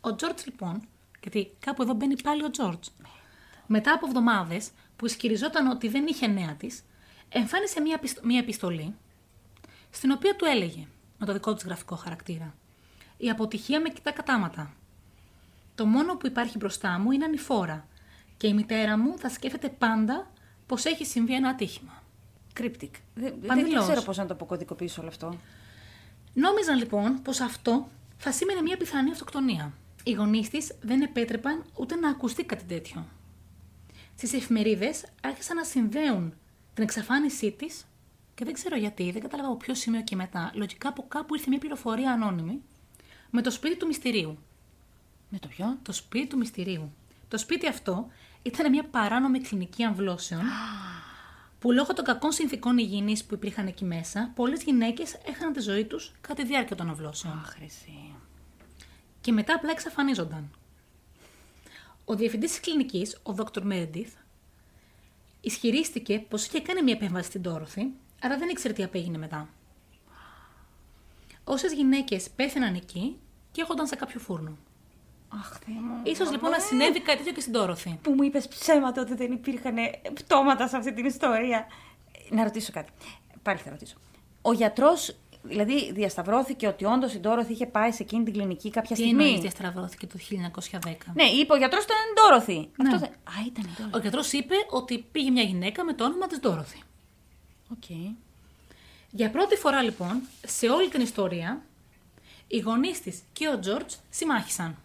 [0.00, 0.88] Ο Τζόρτζ λοιπόν,
[1.22, 2.88] γιατί κάπου εδώ μπαίνει πάλι ο Τζόρτζ,
[3.66, 6.82] μετά από εβδομάδες που ισχυριζόταν ότι δεν είχε νέα της,
[7.28, 8.94] εμφάνισε μία, επιστο- μία επιστολή,
[9.90, 10.86] στην οποία του έλεγε,
[11.18, 12.54] με το δικό της γραφικό χαρακτήρα,
[13.16, 14.74] Η αποτυχία με κοιτά κατάματα.
[15.74, 17.86] Το μόνο που υπάρχει μπροστά μου είναι ανηφόρα
[18.36, 20.30] και η μητέρα μου θα σκέφτεται πάντα
[20.66, 22.01] πως έχει συμβεί ένα ατύχημα.
[22.52, 22.94] Cryptic.
[23.14, 23.84] Δεν, δεν Παντελώς.
[23.84, 25.36] ξέρω πώς να το αποκωδικοποιήσω όλο αυτό.
[26.34, 29.72] Νόμιζαν λοιπόν πως αυτό θα σήμαινε μια πιθανή αυτοκτονία.
[30.04, 33.06] Οι γονείς της δεν επέτρεπαν ούτε να ακουστεί κάτι τέτοιο.
[34.16, 36.34] Στις εφημερίδες άρχισαν να συνδέουν
[36.74, 37.84] την εξαφάνισή της
[38.34, 40.50] και δεν ξέρω γιατί, δεν κατάλαβα από ποιο σημείο και μετά.
[40.54, 42.62] Λογικά από κάπου ήρθε μια πληροφορία ανώνυμη
[43.30, 44.38] με το σπίτι του μυστηρίου.
[45.28, 46.92] Με το ποιο; Το σπίτι του μυστηρίου.
[47.28, 48.06] Το σπίτι αυτό
[48.42, 50.42] ήταν μια παράνομη κλινική αμβλώσεων
[51.62, 55.84] που λόγω των κακών συνθήκων υγιεινής που υπήρχαν εκεί μέσα, πολλές γυναίκες έχαναν τη ζωή
[55.84, 57.32] τους κατά τη διάρκεια των αμβλώσεων.
[57.32, 58.14] Αχ, εσύ.
[59.20, 60.50] Και μετά απλά εξαφανίζονταν.
[62.04, 63.62] Ο διευθυντής της κλινικής, ο Dr.
[63.72, 64.12] Meredith,
[65.40, 69.48] ισχυρίστηκε πως είχε κάνει μια επέμβαση στην Τόροθη, αλλά δεν ήξερε τι απέγινε μετά.
[71.44, 73.18] Όσες γυναίκες πέθαιναν εκεί
[73.52, 74.56] και έχονταν σε κάποιο φούρνο.
[75.38, 76.00] Αχ, Θεέ μου.
[76.02, 77.98] Ίσως λοιπόν να συνέβη κάτι τέτοιο και στην Τόροθη.
[78.02, 79.76] Που μου είπες ψέματα ότι δεν υπήρχαν
[80.14, 81.66] πτώματα σε αυτή την ιστορία.
[82.30, 82.92] Να ρωτήσω κάτι.
[83.42, 83.96] Πάλι θα ρωτήσω.
[84.42, 88.96] Ο γιατρός, δηλαδή, διασταυρώθηκε ότι όντως η Ντόροθι είχε πάει σε εκείνη την κλινική κάποια
[88.96, 90.94] Τι στιγμή; εννοείς διασταυρώθηκε το 1910.
[91.14, 92.68] Ναι, είπε ο γιατρός ότι ήταν η Ντόροθι.
[92.76, 92.88] Ναι.
[92.88, 93.08] Αυτό δεν...
[93.08, 93.96] Α, ήταν η Ντόροθι.
[93.96, 96.82] Ο γιατρός είπε ότι πήγε μια γυναίκα με το όνομα της Ντόροθι.
[97.70, 97.84] Οκ.
[99.10, 101.62] Για πρώτη φορά λοιπόν, σε όλη την ιστορία,
[102.46, 104.76] οι γονείς της και ο Τζόρτζ συμμάχησαν.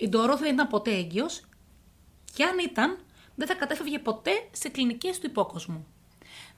[0.00, 1.42] Η Ντόροθι δεν ήταν ποτέ έγκυος
[2.34, 2.98] και αν ήταν,
[3.34, 5.86] δεν θα κατέφευγε ποτέ σε κλινικές του υπόκοσμου.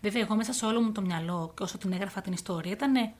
[0.01, 3.13] Βέβαια, εγώ μέσα σε όλο μου το μυαλό και όσο την έγραφα την ιστορία ήταν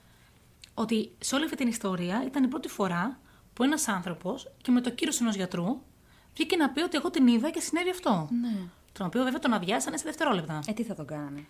[0.73, 3.19] ότι σε όλη αυτή την ιστορία ήταν η πρώτη φορά
[3.53, 5.81] που ένας άνθρωπος και με το κύρος ενός γιατρού
[6.33, 8.27] βγήκε να πει ότι εγώ την είδα και συνέβη αυτό.
[8.41, 8.67] Ναι.
[8.91, 10.59] Τον οποίο βέβαια τον αδειάσανε σε δευτερόλεπτα.
[10.67, 11.45] Ε, τι θα τον κάνανε;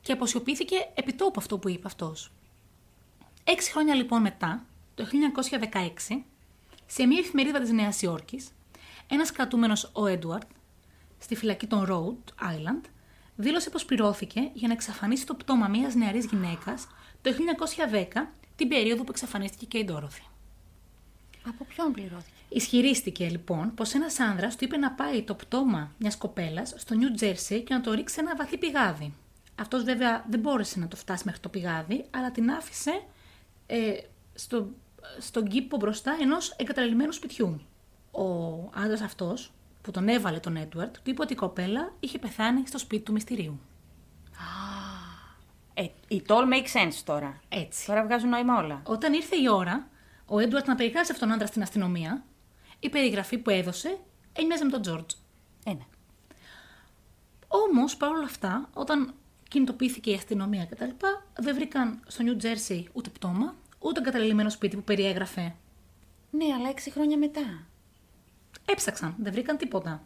[0.00, 2.32] και αποσιωπήθηκε επιτόπου αυτό που είπε αυτός.
[3.44, 5.06] Έξι χρόνια λοιπόν μετά, το
[6.08, 6.22] 1916,
[6.86, 8.48] σε μια εφημερίδα της Νέας Υόρκης,
[9.06, 10.50] ένας κρατούμενος ο Έντουαρτ,
[11.18, 12.84] στη φυλακή των Rhode Island,
[13.36, 16.86] δήλωσε πως πληρώθηκε για να εξαφανίσει το πτώμα μιας νεαρής γυναίκας
[17.22, 20.22] το 1910, την περίοδο που εξαφανίστηκε και η Ντόροθι.
[21.46, 26.16] Από ποιον πληρώθηκε; Ισχυρίστηκε λοιπόν πως ένας άνδρας του είπε να πάει το πτώμα μιας
[26.16, 29.14] κοπέλας στο Νιου Τζέρσι και να το ρίξει σε ένα βαθύ πηγάδι.
[29.54, 33.02] Αυτός βέβαια δεν μπόρεσε να το φτάσει μέχρι το πηγάδι, αλλά την άφησε
[33.66, 33.96] ε,
[34.34, 34.68] στο,
[35.18, 37.60] στον κήπο μπροστά ενός εγκαταλελειμμένου σπιτιού.
[38.10, 38.24] Ο
[38.74, 42.78] άντρας αυτός που τον έβαλε τον Έντουαρτ, του είπε ότι η κοπέλα είχε πεθάνει στο
[42.78, 43.60] σπίτι του μυστηρίου.
[45.74, 47.40] Ε, it all makes sense τώρα.
[47.48, 47.86] Έτσι.
[47.86, 48.82] Τώρα βγάζουν νόημα όλα.
[48.86, 49.88] Όταν ήρθε η ώρα,
[50.26, 52.24] ο Έντουαρτ να περιγράψει αυτόν τον άντρα στην αστυνομία,
[52.78, 53.98] η περιγραφή που έδωσε
[54.32, 55.14] έμοιαζε με τον Τζόρτζ.
[55.64, 55.86] Ε, ναι.
[57.48, 59.14] Όμως, παρόλα αυτά, όταν
[59.48, 60.90] κινητοποιήθηκε η αστυνομία κτλ.,
[61.38, 65.54] δεν βρήκαν στο Νιου Τζέρσι ούτε πτώμα, ούτε εγκαταλελειμμένο σπίτι που περιέγραφε.
[66.30, 67.66] Ναι, αλλά έξι χρόνια μετά.
[68.64, 70.02] Έψαξαν, δεν βρήκαν τίποτα.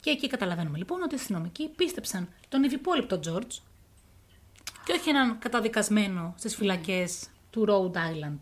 [0.00, 3.56] Και εκεί καταλαβαίνουμε λοιπόν ότι οι αστυνομικοί πίστεψαν τον ευυπόλοιπτο Τζόρτζ
[4.84, 8.38] και όχι έναν καταδικασμένο στις φυλακές του Rhode Island.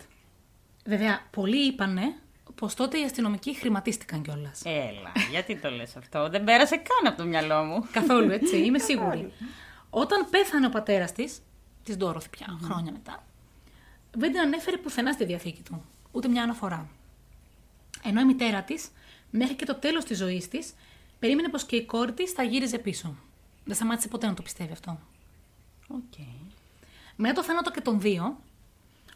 [0.84, 2.14] Βέβαια, πολλοί είπανε
[2.54, 4.62] πως τότε οι αστυνομικοί χρηματίστηκαν κιόλας.
[4.64, 7.86] Έλα, γιατί το λες αυτό; Δεν πέρασε καν από το μυαλό μου.
[7.92, 9.32] Καθόλου έτσι, είμαι σίγουρη.
[9.90, 11.42] Όταν πέθανε ο πατέρας της,
[11.84, 13.25] της Ντόροθι πια, χρόνια μετά,
[14.18, 16.88] δεν την ανέφερε πουθενά στη διαθήκη του, ούτε μια αναφορά.
[18.02, 18.88] Ενώ η μητέρα της,
[19.30, 20.74] μέχρι και το τέλος της ζωής της,
[21.18, 23.16] περίμενε πως και πώς η κόρη της θα γύριζε πίσω.
[23.64, 24.98] Δεν σταμάτησε ποτέ να το πιστεύει αυτό.
[25.88, 26.14] Οκ.
[27.16, 28.40] Μετά το θάνατο και των δύο,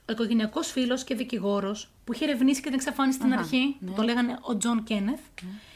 [0.09, 3.89] ο οικογενειακός φίλος και δικηγόρος που είχε ερευνήσει και την εξαφάνιση στην Αχά, αρχή, ναι.
[3.89, 5.21] που το λέγανε ο Τζον Κένεθ,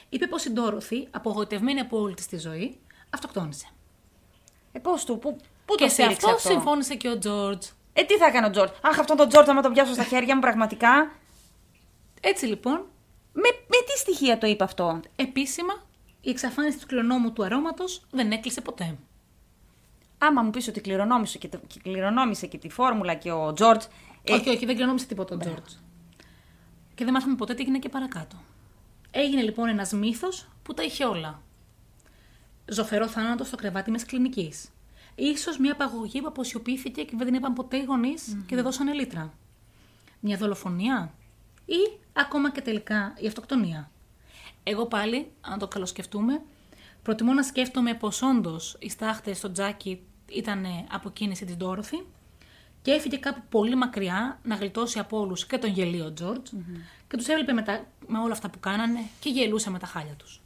[0.09, 2.79] είπε πως η Ντόροθι, απογοητευμένη από όλη της τη ζωή,
[3.11, 3.67] αυτοκτόνησε.
[4.73, 7.67] Ε, πώς του, πού, πού και το σε στήριξε αυτό, αυτό; συμφώνησε και ο Τζόρτζ.
[7.97, 8.75] Ε, τι θα έκανε ο Τζόρτ.
[8.85, 11.11] Αχ, αυτόν τον Τζόρτ, άμα τον πιάσω στα χέρια μου, πραγματικά.
[12.21, 12.75] Έτσι λοιπόν,
[13.33, 15.73] Με, με τι στοιχεία το είπε αυτό; επίσημα,
[16.21, 18.99] η εξαφάνιση του κληρονόμου του αρώματος δεν έκλεισε ποτέ.
[20.19, 23.83] Άμα μου πεις ότι κληρονόμησε και, το- και κληρονόμησε και τη φόρμουλα και ο Τζόρτ.
[24.23, 25.73] Ε, όχι, όχι, δεν κληρονόμησε τίποτα ο Τζόρτζ.
[26.95, 28.37] Και δεν μάθαμε ποτέ τι έγινε και παρακάτω.
[29.11, 31.43] Έγινε λοιπόν ένας μύθος που τα είχε όλα.
[32.67, 34.69] Ζωφερό θάνατο στο κρεβάτι μιας κλινικής.
[35.14, 38.92] Ίσως μια απαγωγή που αποσιωπήθηκε και δεν την είπαν ποτέ οι γονείς και δεν δώσανε
[38.92, 39.33] λίτρα.
[40.20, 41.14] Μια δολοφονία.
[41.64, 43.90] Ή ακόμα και τελικά η αυτοκτονία.
[44.62, 46.42] Εγώ πάλι, αν το καλοσκεφτούμε,
[47.03, 52.07] προτιμώ να σκέφτομαι πως όντως οι στάχτες στο τζάκι ήταν από κίνηση της Ντόροθι
[52.83, 56.50] και έφυγε κάπου πολύ μακριά να γλιτώσει από όλους και τον γελίο τζορτζ
[57.09, 60.14] και τους έβλεπε με, τα- με όλα αυτά που κάνανε και γελούσε με τα χάλια
[60.14, 60.40] τους.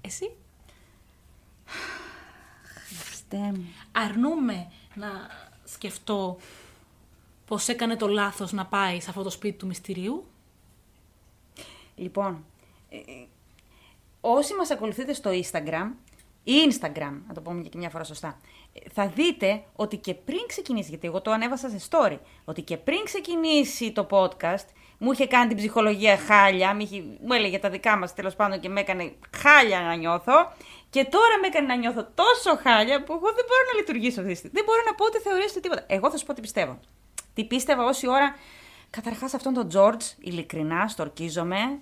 [0.00, 0.30] Εσύ;
[3.28, 3.74] Χριστέ μου.
[3.92, 5.08] Αρνούμε να
[5.64, 6.36] σκεφτώ
[7.46, 10.26] πως έκανε το λάθος να πάει σε αυτό το σπίτι του μυστηρίου;
[11.94, 12.44] Λοιπόν,
[12.90, 13.26] ε, ε,
[14.20, 15.90] όσοι μας ακολουθείτε στο Instagram,
[16.44, 18.38] ή Instagram, να το πούμε και μια φορά σωστά,
[18.72, 22.76] ε, θα δείτε ότι και πριν ξεκινήσει, γιατί εγώ το ανέβασα σε story, ότι και
[22.76, 24.66] πριν ξεκινήσει το podcast,
[24.98, 28.60] μου είχε κάνει την ψυχολογία χάλια, μου, είχε, μου έλεγε τα δικά μας τέλος πάντων
[28.60, 30.52] και με έκανε χάλια να νιώθω
[30.90, 34.32] και τώρα με έκανε να νιώθω τόσο χάλια που εγώ δεν μπορώ να λειτουργήσω αυτή
[34.32, 34.56] τη στιγμή.
[34.56, 35.84] Δεν μπορώ να πω ότι θεωρείς τίποτα.
[35.86, 36.78] Εγώ θα σου πω τι πιστεύω.
[37.34, 38.36] Τι πίστευα όση ώρα.
[38.90, 41.80] Καταρχάς αυτόν τον George, ειλικρινά, στορκίζομαι,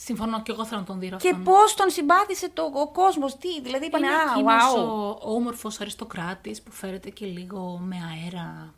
[0.00, 1.42] Συμφωνώ και εγώ θέλω να τον δει και αυτόν.
[1.42, 4.78] πώς τον συμπάθησε το, ο κόσμος, τι, δηλαδή είπανε Είναι Α, εκείνος wow.
[4.78, 8.74] ο, ο όμορφος αριστοκράτης που φέρεται και λίγο με αέρα,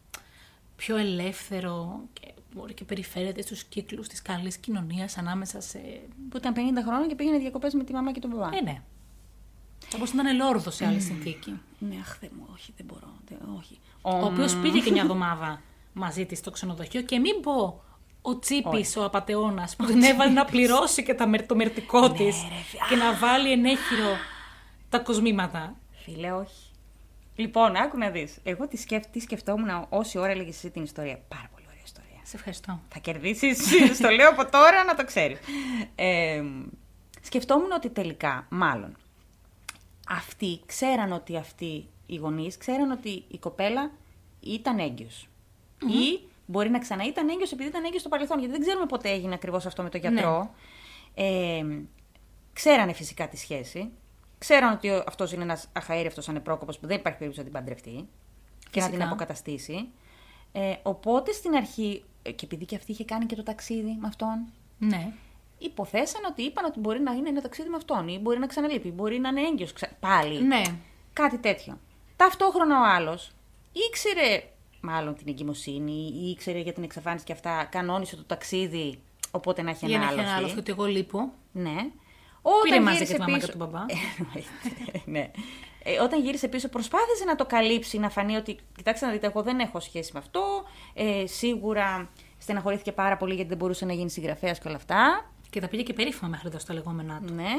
[0.76, 5.78] πιο ελεύθερο και μπορεί και περιφέρεται στους κύκλους της καλής κοινωνίας ανάμεσα σε...
[6.28, 8.56] Που ήταν 50 χρόνια και πήγαινε διακοπές με τη μαμά και τον μπαμπά.
[8.56, 8.82] Ε, ναι.
[9.94, 11.60] Όπως ήταν λόρδος σε άλλη συνθήκη.
[11.78, 13.12] Ναι, αχ, δεν μου, όχι, δεν μπορώ.
[13.28, 13.78] Δεν, όχι.
[14.02, 15.60] Ο οποίος πήγε και μια εβδομάδα
[15.92, 17.82] μαζί της στο ξενοδοχείο και μην πω
[18.22, 22.36] ο Τσίπης, ο απατεώνας, που την έβαλε να πληρώσει και τα, μερ- το μερτικό της
[22.48, 24.16] ρε, και να βάλει ενέχειρο
[24.88, 25.76] τα κοσμήματα.
[26.04, 26.64] Φίλε, όχι.
[27.36, 28.38] Λοιπόν, άκου να δεις.
[28.42, 29.06] Εγώ τι, σκεφ...
[29.06, 31.18] τι σκεφτόμουν όση ώρα έλεγες εσύ την ιστορία.
[31.28, 32.20] Πάρα πολύ ωραία ιστορία.
[32.22, 32.80] Σε ευχαριστώ.
[32.88, 33.58] Θα κερδίσεις,
[33.98, 35.38] στο λέω από τώρα να το ξέρεις.
[35.94, 36.42] Ε,
[37.22, 38.96] σκεφτόμουν ότι τελικά, μάλλον,
[40.10, 43.90] αυτοί ξέραν ότι αυτοί οι γονείς ξέραν ότι η κοπέλα
[44.40, 45.28] ήταν έγκυος.
[45.82, 48.38] Ή μπορεί να ξανά ήταν έγκυος επειδή ήταν έγκυος στο παρελθόν.
[48.38, 50.50] Γιατί δεν ξέρουμε πότε έγινε ακριβώς αυτό με τον γιατρό.
[51.14, 51.64] Ε,
[52.52, 53.90] ξέρανε φυσικά τη σχέση.
[54.38, 58.08] Ξέραν ότι αυτός είναι ένας αχαήρευτο ανεπρόκοπος που δεν υπάρχει περίπτωση να την παντρευτεί
[58.70, 59.04] και να την Φυσικά.
[59.04, 59.88] αποκαταστήσει.
[60.52, 64.06] Ε, οπότε στην αρχή, ε, και επειδή και αυτή είχε κάνει και το ταξίδι με
[64.06, 64.46] αυτόν,
[64.78, 65.12] Ναι.
[65.60, 68.90] Υποθέσαν ότι είπαν ότι μπορεί να είναι ένα ταξίδι με αυτόν ή μπορεί να ξαναλείπει,
[68.90, 69.88] μπορεί να είναι έγκυος ξα...
[70.00, 70.42] πάλι.
[70.42, 70.62] Ναι.
[71.12, 71.78] Κάτι τέτοιο.
[72.16, 73.32] Ταυτόχρονα ο άλλος
[73.72, 74.42] ήξερε
[74.80, 78.98] μάλλον την εγκυμοσύνη ή ήξερε για την εξαφάνιση και αυτά, κανόνισε το ταξίδι,
[79.30, 80.34] οπότε να έχει Για να έχει ανάλωση.
[80.34, 81.32] ένα άλλο ότι εγώ λείπω.
[81.52, 81.76] Ναι.
[82.42, 83.46] Όταν Πήρε μαζί γύρισε και τη μαμά πίσω...
[83.46, 83.84] και τον μπαμπά.
[84.92, 85.30] Ε, ναι.
[85.82, 89.42] Ε, όταν γύρισε πίσω προσπάθησε να το καλύψει, να φανεί ότι κοιτάξτε να δείτε, εγώ
[89.42, 90.42] δεν έχω σχέση με αυτό.
[90.94, 95.30] Ε, σίγουρα στεναχωρήθηκε πάρα πολύ γιατί δεν μπορούσε να γίνει συγγραφέας και όλα αυτά.
[95.50, 97.34] Και τα πήγε και περίφημα μέχρι εδώ στα λεγόμενά του.
[97.34, 97.52] Ναι.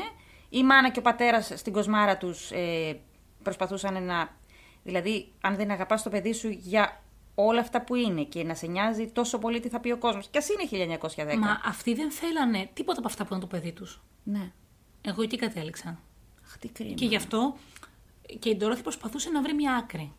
[0.49, 2.99] Η μάνα και ο πατέρας στην κοσμάρα τους ε,
[3.43, 4.39] προσπαθούσαν να.
[4.83, 7.01] Δηλαδή, αν δεν αγαπάς το παιδί σου για
[7.35, 10.27] όλα αυτά που είναι και να σε νοιάζει τόσο πολύ τι θα πει ο κόσμος.
[10.27, 11.37] Κι ας είναι 1910.
[11.37, 14.01] Μα αυτοί δεν θέλανε τίποτα από αυτά που ήταν το παιδί τους.
[14.23, 14.51] Ναι.
[15.01, 15.99] Εγώ εκεί κατέληξα.
[16.45, 16.93] Αχ, τι κρίμα.
[16.93, 17.55] Και γι' αυτό
[18.39, 20.11] και η Ντόροθι προσπαθούσε να βρει μια άκρη.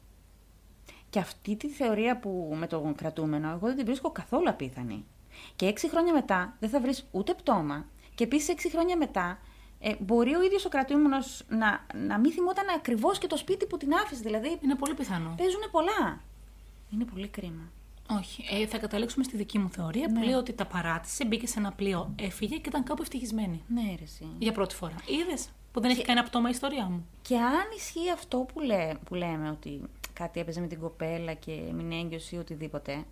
[1.10, 5.04] Και αυτή τη θεωρία που με τον κρατούμενο, εγώ δεν την βρίσκω καθόλου απίθανη.
[5.56, 7.86] Και έξι χρόνια μετά δεν θα βρεις ούτε πτώμα.
[8.14, 9.38] Και επίσης έξι χρόνια μετά
[9.80, 13.76] ε, μπορεί ο ίδιος ο κρατούμενος να, να μην θυμόταν ακριβώς και το σπίτι που
[13.76, 14.20] την άφησε.
[14.22, 15.34] Δηλαδή Είναι πολύ πιθανό.
[15.38, 16.20] παίζουν πολλά.
[16.90, 17.62] Είναι πολύ κρίμα.
[18.18, 18.44] Όχι.
[18.50, 20.18] Ε, θα καταλήξουμε στη δική μου θεωρία Ναι.
[20.18, 23.62] που λέει ότι τα παράτησε, μπήκε σε ένα πλοίο, έφυγε και ήταν κάπου ευτυχισμένη.
[23.68, 24.26] Ναι, ρε, εσύ.
[24.38, 24.94] Για πρώτη φορά.
[25.06, 28.92] Είδες που δεν έχει κανένα πτώμα η ιστορία μου; Και αν ισχύει αυτό που, λέ,
[29.04, 29.80] που λέμε, ότι
[30.12, 33.04] κάτι έπαιζε με την κοπέλα και έμεινε έγκυος ή οτιδήποτε,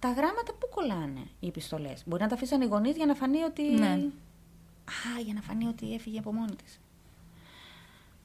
[0.00, 2.02] τα γράμματα πού κολλάνε οι επιστολές.
[2.06, 3.62] Μπορεί να τα αφήσαν οι γονείς για να φανεί ότι.
[3.62, 3.86] Ναι.
[4.84, 6.80] Α, για να φανεί ότι έφυγε από μόνη της.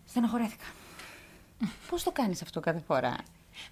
[0.05, 0.65] Στεναχωρέθηκα.
[1.89, 3.15] Πώς το κάνεις αυτό κάθε φορά;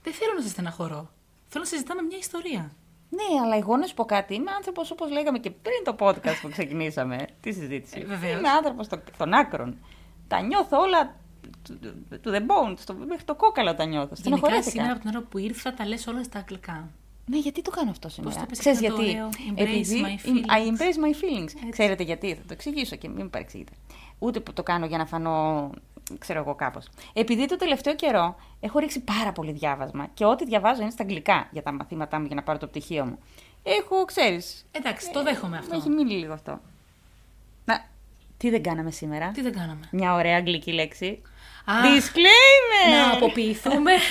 [0.03, 1.09] Δεν θέλω να σε στεναχωρώ.
[1.47, 2.71] Θέλω να συζητάμε μια ιστορία.
[3.09, 4.33] Ναι, αλλά εγώ να σου πω κάτι.
[4.33, 7.27] Είμαι άνθρωπος όπως λέγαμε και πριν το podcast που ξεκινήσαμε.
[7.41, 7.99] τη συζήτηση.
[7.99, 8.39] Ε, βεβαίως.
[8.39, 8.87] Είμαι άνθρωπος
[9.17, 9.77] των άκρων.
[10.27, 11.15] Τα νιώθω όλα
[12.23, 14.13] to the bone, στο, μέχρι το κόκαλο τα νιώθω.
[14.15, 14.69] Γενικά Στεναχωρέθηκα.
[14.69, 16.89] σήμερα από την ώρα που ήρθα τα λες όλα στα αγγλικά.
[17.25, 20.25] Ναι, γιατί το κάνω αυτό σήμερα; το πες Ξέρεις και αυτό γιατί; ωραίο, embrace my
[20.25, 20.67] I feelings.
[20.69, 21.69] embrace my feelings.
[21.69, 23.71] Ξέρετε γιατί, θα το εξηγήσω και μην με παρεξηγείτε.
[24.19, 25.69] Ούτε που το κάνω για να φανώ,
[26.19, 26.88] ξέρω εγώ κάπως.
[27.13, 31.47] Επειδή το τελευταίο καιρό έχω ρίξει πάρα πολύ διάβασμα και ό,τι διαβάζω είναι στα αγγλικά
[31.51, 33.19] για τα μαθήματά μου για να πάρω το πτυχίο μου.
[33.63, 34.65] Έχω, ξέρεις.
[34.71, 35.75] Εντάξει, το δέχομαι Μου αυτό.
[35.75, 36.59] έχει μείνει λίγο αυτό.
[37.65, 37.86] Να,
[38.38, 41.21] τι δεν κάναμε σήμερα; Τι δεν κάναμε; Μια ωραία αγγλική λέξη.
[41.65, 42.91] Α, Disclaimer!
[42.91, 43.91] Να αποποιηθούμε.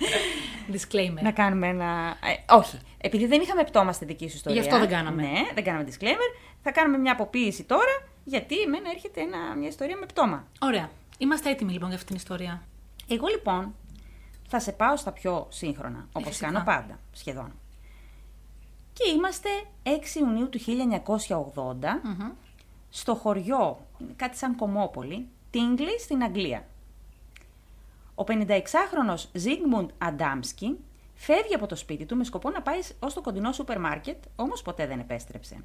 [0.74, 1.22] Disclaimer.
[1.22, 2.16] Να κάνουμε ένα.
[2.48, 2.78] Ε, όχι.
[3.00, 4.60] Επειδή δεν είχαμε πτώμα στη δική σου ιστορία.
[4.60, 5.22] Γι' αυτό δεν κάναμε.
[5.22, 6.38] Ναι, δεν κάναμε disclaimer.
[6.62, 10.46] Θα κάνουμε μια αποποίηση τώρα, γιατί εμένα έρχεται ένα, μια ιστορία με πτώμα.
[10.60, 10.90] Ωραία.
[11.18, 12.62] Είμαστε έτοιμοι λοιπόν για αυτή την ιστορία.
[13.08, 13.74] Εγώ λοιπόν
[14.48, 16.46] θα σε πάω στα πιο σύγχρονα, όπως φυσικά.
[16.46, 17.52] κάνω πάντα, σχεδόν.
[18.92, 19.48] Και είμαστε
[19.82, 19.88] 6
[20.20, 20.64] Ιουνίου του 1980
[22.02, 22.30] Μμμ.
[22.90, 26.66] στο χωριό, κάτι σαν Κομόπολη, Τίγκλι στην Αγγλία.
[28.18, 30.78] Ο 56χρονος Ζίγμουντ Αντάμσκι
[31.14, 34.62] φεύγει από το σπίτι του με σκοπό να πάει ως το κοντινό σούπερ μάρκετ, όμως
[34.62, 35.64] ποτέ δεν επέστρεψε.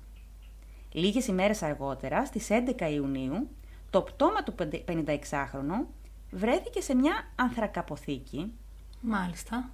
[0.91, 3.49] Λίγες ημέρες αργότερα, στις 11 Ιουνίου,
[3.89, 4.55] το πτώμα του
[4.87, 5.85] 56χρονου
[6.31, 8.53] βρέθηκε σε μια ανθρακαποθήκη
[9.01, 9.69] Μάλιστα.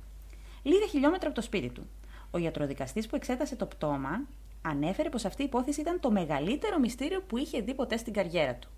[0.64, 1.90] λίγα χιλιόμετρα από το σπίτι του.
[2.32, 4.22] Ο γιατροδικαστής που εξέτασε το πτώμα
[4.62, 8.56] ανέφερε πως αυτή η υπόθεση ήταν το μεγαλύτερο μυστήριο που είχε δει ποτέ στην καριέρα
[8.56, 8.70] του.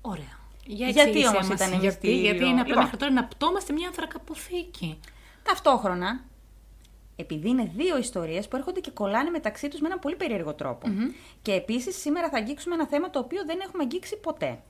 [0.00, 0.49] Ωραία.
[0.66, 2.20] Για Γιατί εξήγησέ όμως μας, ήταν γιατί, μυστήριο.
[2.20, 2.82] γιατί είναι απλά Λοιπόν.
[2.82, 5.00] μέχρι τώρα ένα πτώμα σε μια ανθρακαποθήκη.
[5.42, 6.24] Ταυτόχρονα,
[7.16, 10.88] επειδή είναι δύο ιστορίες που έρχονται και κολλάνε μεταξύ τους με έναν πολύ περίεργο τρόπο.
[11.42, 14.62] Και επίσης σήμερα θα αγγίξουμε ένα θέμα το οποίο δεν έχουμε αγγίξει ποτέ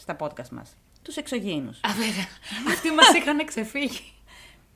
[0.00, 0.76] στα podcast μας.
[1.02, 1.76] Τους εξωγήινους.
[1.78, 2.26] Α, βέβαια.
[2.68, 4.12] Αυτοί μας είχαν ξεφύγει.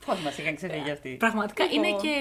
[0.06, 1.84] Πώς μας είχαν ξεφύγει αυτοί; Πραγματικά Λοιπόν.
[1.84, 2.14] είναι και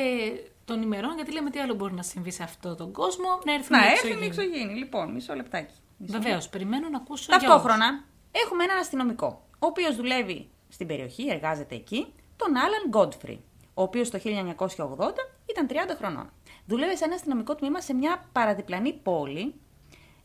[0.65, 3.39] των ημερών, γιατί λέμε τι άλλο μπορεί να συμβεί σε αυτόν τον κόσμο.
[3.45, 4.25] Να έρθουν Να οι έρθουν οι εξωγήινοι.
[4.25, 4.73] εξωγήινοι.
[4.79, 5.73] Λοιπόν, μισό λεπτάκι.
[5.97, 7.25] Μισό Βεβαίως, περιμένω να ακούσω.
[7.27, 7.47] για όλους.
[7.47, 8.03] Ταυτόχρονα
[8.45, 13.43] έχουμε έναν αστυνομικό, ο οποίος δουλεύει στην περιοχή, εργάζεται εκεί, τον Άλαν Γκόντφρι,
[13.73, 16.31] ο οποίος το 1980 ήταν 30 χρονών.
[16.65, 19.53] Δούλευε σε ένα αστυνομικό τμήμα σε μια παραδιπλανή πόλη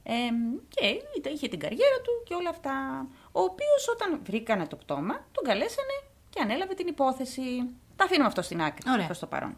[0.03, 0.37] εμ,
[0.69, 3.07] και ήταν- είχε την καριέρα του και όλα αυτά.
[3.33, 5.97] Ο οποίος όταν βρήκανε το πτώμα, τον καλέσανε
[6.31, 7.43] και ανέλαβε την υπόθεση.
[7.97, 9.07] Τα αφήνουμε αυτό στην άκρη Ωραία.
[9.07, 9.57] προς το παρόν.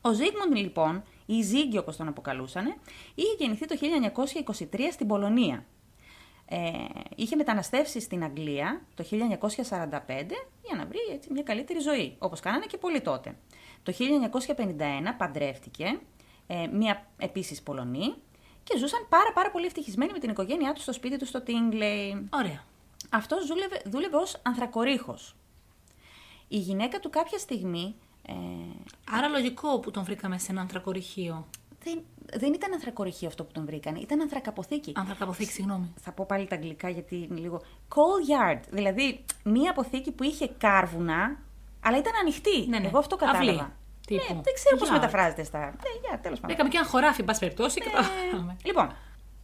[0.00, 2.76] Ο Ζίγμουντ λοιπόν, ή Ζίγκη όπως τον αποκαλούσανε,
[3.14, 5.64] είχε γεννηθεί το 1923 στην Πολωνία.
[6.48, 6.58] Ε,
[7.14, 9.10] είχε μεταναστεύσει στην Αγγλία το 1945
[10.62, 13.36] για να βρει έτσι, μια καλύτερη ζωή, όπως κάνανε και πολλοί τότε.
[13.82, 13.92] Το
[14.56, 15.98] 1951 παντρεύτηκε
[16.46, 18.14] ε, μια επίσης Πολωνή
[18.64, 22.28] και ζούσαν πάρα πάρα πολύ ευτυχισμένοι με την οικογένειά τους στο σπίτι τους στο Τίγκλεϊ.
[22.32, 22.64] Ωραία.
[23.10, 25.34] Αυτός δούλευε, δούλευε ως ανθρακορίχος.
[26.48, 27.94] Η γυναίκα του κάποια στιγμή
[28.26, 28.32] ε,
[29.10, 31.46] Άρα λογικό που τον βρήκαμε σε ένα ανθρακοριχείο.
[31.84, 32.02] Δεν,
[32.36, 34.92] δεν ήταν ανθρακοριχείο αυτό που τον βρήκανε, ήταν ανθρακαποθήκη.
[34.96, 35.92] Ανθρακαποθήκη, συγγνώμη.
[36.00, 37.60] Θα πω πάλι τα αγγλικά γιατί είναι λίγο.
[37.88, 41.36] Coal yard, δηλαδή μία αποθήκη που είχε κάρβουνα,
[41.80, 42.66] αλλά ήταν ανοιχτή.
[42.66, 42.86] Ναι, ναι.
[42.86, 43.76] Εγώ αυτό Αυλή, κατάλαβα.
[44.06, 44.34] τύπου.
[44.34, 44.92] Ναι, δεν ξέρω πώς Yard.
[44.92, 45.58] μεταφράζεται στα.
[45.58, 46.54] Ναι, για τέλος πάντων.
[46.54, 48.92] Έκαμε και ένα χωράφι, εν πάση περιπτώσει, και το Ε, Λοιπόν,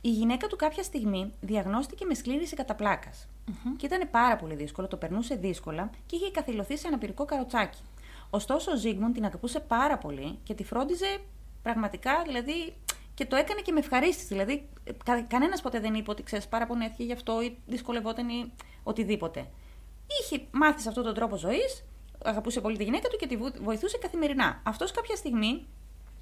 [0.01, 3.29] η γυναίκα του κάποια στιγμή διαγνώστηκε με σκλήρηση κατά πλάκας.
[3.77, 7.79] Και ήταν πάρα πολύ δύσκολο, το περνούσε δύσκολα και είχε καθυλωθεί σε ένα πυρικό καροτσάκι.
[8.31, 11.19] Ωστόσο, ο Ζίγμουν την αγαπούσε πάρα πολύ και τη φρόντιζε
[11.65, 12.75] πραγματικά, δηλαδή.
[13.15, 14.27] Και το έκανε και με ευχαρίστηση.
[14.27, 14.69] Δηλαδή,
[15.05, 19.47] κα, κανένας ποτέ δεν είπε ότι ξέρεις, πάρα πονέθηκε γι' αυτό ή δυσκολευόταν ή οτιδήποτε.
[20.21, 21.85] Είχε μάθει σε αυτόν τον τρόπο ζωής,
[22.25, 24.61] αγαπούσε πολύ τη γυναίκα του και τη βου- βοηθούσε καθημερινά.
[24.65, 25.67] Αυτός κάποια στιγμή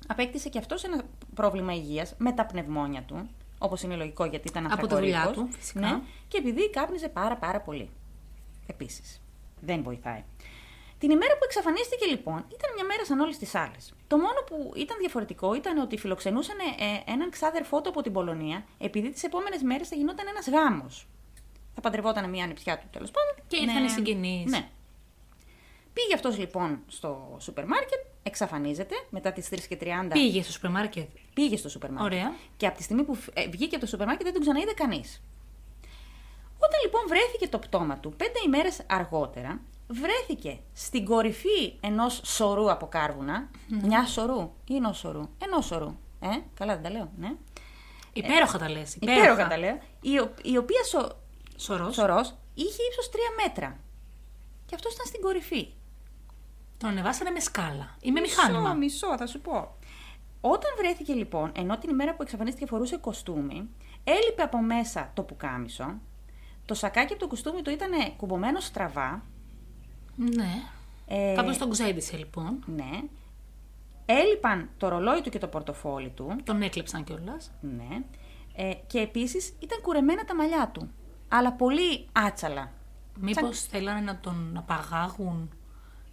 [0.06, 1.02] απέκτησε και αυτός ένα
[1.34, 3.28] πρόβλημα υγείας με τα πνευμόνια του.
[3.58, 5.52] Όπως είναι λογικό γιατί ήταν Από τη δουλειά ανθρακορύχος.
[5.54, 5.80] του, φυσικά.
[5.80, 7.90] Ναι, και επειδή κάπνιζε πάρα πάρα πολύ.
[8.66, 9.20] Επίσης.
[9.60, 10.24] Δεν βοηθάει.
[11.02, 13.92] Την ημέρα που εξαφανίστηκε λοιπόν ήταν μια μέρα σαν όλες τις άλλες.
[14.06, 18.64] Το μόνο που ήταν διαφορετικό ήταν ότι φιλοξενούσαν ε, έναν ξάδερφό του από την Πολωνία,
[18.78, 21.06] επειδή τις επόμενες μέρες θα γινόταν ένας γάμος.
[21.74, 23.44] Θα παντρευόταν μια ανιψιά του τέλος πάντων.
[23.46, 24.50] Και ήρθαν οι συγγενείς.
[24.50, 24.68] Ναι.
[25.92, 29.86] Πήγε αυτός λοιπόν στο σούπερ μάρκετ, εξαφανίζεται μετά τις 3 και 30.
[30.12, 31.08] Πήγε στο σούπερ μάρκετ.
[31.34, 32.12] Πήγε στο σούπερ μάρκετ.
[32.12, 32.34] Ωραία.
[32.56, 35.22] Και από τη στιγμή που ε, βγήκε από το σούπερ μάρκετ δεν τον ξαναείδε κανείς.
[36.58, 39.60] Όταν λοιπόν βρέθηκε το πτώμα του, πέντε ημέρες αργότερα,
[39.92, 43.48] βρέθηκε στην κορυφή ενός σωρού από κάρβουνα.
[43.82, 45.28] Μια σωρού ή ενός σωρού.
[45.44, 45.94] Ενός σωρού.
[46.20, 47.32] Ε, καλά δεν τα λέω, ναι.
[48.12, 48.94] Υπέροχα τα λες.
[48.94, 49.78] Υπέροχα τα λέω.
[50.00, 51.08] Η, ο- η οποία σο,
[51.56, 51.94] Σωρός.
[51.94, 53.76] σωρός είχε ύψος 3 μέτρα.
[54.66, 55.68] Και αυτός ήταν στην κορυφή.
[56.78, 58.72] Τον ανεβάσανε με σκάλα ή με Μισό, μηχάνημα.
[58.74, 59.76] Μισό, θα σου πω.
[60.40, 63.68] Όταν βρέθηκε λοιπόν, ενώ την ημέρα που εξαφανίστηκε φορούσε κοστούμι,
[64.04, 65.94] έλειπε από μέσα το πουκάμισο,
[66.66, 69.24] το σακάκι από το κοστούμι του ήταν κουμπωμένο στραβά,
[70.16, 70.62] Ναι.
[71.06, 72.64] ε, Κάποιο τον ξέδισε λοιπόν.
[72.66, 72.90] ναι,
[74.06, 77.50] έλειπαν το ρολόι του και το πορτοφόλι του, Τον έκλεψαν κιόλας.
[77.60, 78.02] ναι,
[78.54, 80.90] ε, και επίσης ήταν κουρεμένα τα μαλλιά του,
[81.28, 82.72] αλλά πολύ άτσαλα.
[83.20, 85.50] Μήπως θέλανε να τον απαγάγουν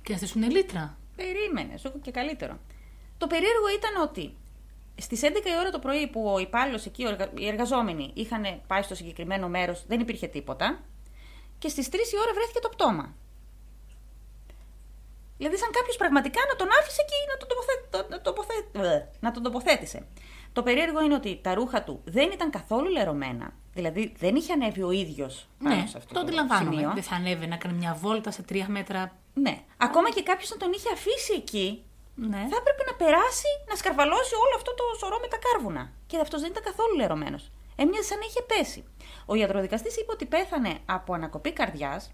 [0.04, 2.58] και να στήσουν λίτρα; Περίμενε, σου έχω και καλύτερο.
[3.18, 4.36] Το περίεργο ήταν ότι
[4.96, 8.44] στις 11 η ώρα το πρωί που ο υπάλληλος εκεί, ο εργα- οι εργαζόμενοι, είχαν
[8.68, 10.80] πάει στο συγκεκριμένο μέρος, δεν υπήρχε τίποτα.
[11.58, 13.14] Και στις 3 η ώρα βρέθηκε το πτώμα.
[15.40, 17.74] Δηλαδή, σαν κάποιος πραγματικά να τον άφησε εκεί να τον, τοποθέ...
[17.94, 20.00] το- να τοποθέ- ε, να τον τοποθέτησε.
[20.54, 23.54] Το περίεργο είναι ότι τα ρούχα του δεν ήταν καθόλου λερωμένα.
[23.74, 26.72] Δηλαδή, δεν είχε ανέβει ο ίδιος πάνω Ναι, σε αυτό το αντιλαμβάνομαι.
[26.76, 26.92] σημείο.
[26.94, 29.02] Δεν θα ανέβαινε να κάνει μια βόλτα σε τρία μέτρα.
[29.34, 29.62] Ναι.
[29.78, 31.84] Ακόμα και κάποιος να τον είχε αφήσει εκεί,
[32.16, 32.38] Ναι.
[32.52, 35.92] θα έπρεπε να περάσει να σκαρβαλώσει όλο αυτό το σωρό με τα κάρβουνα.
[36.08, 37.52] Και αυτός δεν ήταν καθόλου λερωμένος.
[37.76, 38.84] Έμοιαζε σαν να είχε πέσει.
[39.26, 42.12] Ο ιατροδικαστής είπε ότι πέθανε από ανακοπή καρδιάς.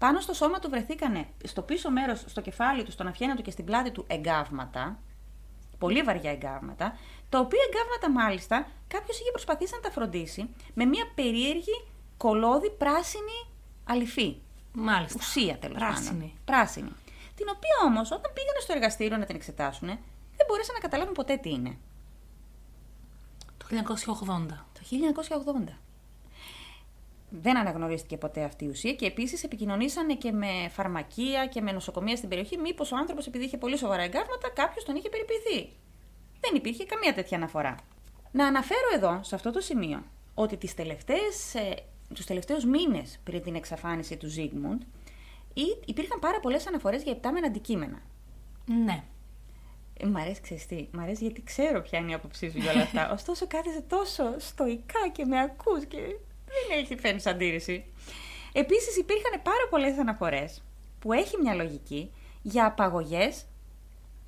[0.00, 3.50] Πάνω στο σώμα του βρεθήκανε στο πίσω μέρος, στο κεφάλι του, στον αφιένα του και
[3.50, 4.98] στην πλάτη του εγκάβματα.
[5.78, 6.96] Πολύ βαριά εγκάβματα.
[7.28, 11.84] Τα οποία εγκάβματα, μάλιστα, κάποιος είχε προσπαθήσει να τα φροντίσει με μια περίεργη
[12.16, 13.38] κολόδι πράσινη
[13.84, 14.36] αληφή
[14.72, 15.18] Μάλιστα.
[15.20, 15.94] ουσία τέλος πάντων.
[15.94, 16.38] Πράσινη.
[16.44, 16.92] Πράσινη.
[17.34, 19.88] Την οποία όμως όταν πήγανε στο εργαστήριο να την εξετάσουν,
[20.36, 21.76] δεν μπορέσαν να καταλάβουν ποτέ τι είναι.
[23.58, 24.66] Το 1980.
[24.72, 25.78] Το 1980.
[27.30, 32.16] Δεν αναγνωρίστηκε ποτέ αυτή η ουσία και επίσης επικοινωνήσανε και με φαρμακεία και με νοσοκομεία
[32.16, 32.58] στην περιοχή.
[32.58, 35.72] Μήπως ο άνθρωπος, επειδή είχε πολύ σοβαρά εγκάβματα, κάποιος τον είχε περιποιηθεί.
[36.40, 37.74] Δεν υπήρχε καμία τέτοια αναφορά.
[38.32, 40.02] Να αναφέρω εδώ, σε αυτό το σημείο,
[40.34, 41.74] ότι τις τελευταίες, ε,
[42.14, 44.82] τους τελευταίους μήνες πριν την εξαφάνιση του Ζίγμουντ
[45.54, 48.02] ή- υπήρχαν πάρα πολλές αναφορές για υπτάμενα αντικείμενα.
[48.84, 49.02] Ναι.
[49.98, 52.70] Ε, μ' αρέσει, ξέρεις τι, μ' αρέσει γιατί ξέρω ποια είναι η άποψή σου για
[52.72, 53.10] όλα αυτά.
[53.18, 55.98] Ωστόσο κάθεσαι τόσο στοικά και με ακούς και
[56.68, 57.84] δεν έχει φέρνει αντίρρηση.
[58.52, 60.62] Επίσης υπήρχαν πάρα πολλές αναφορές
[60.98, 63.44] που έχει μια λογική για απαγωγές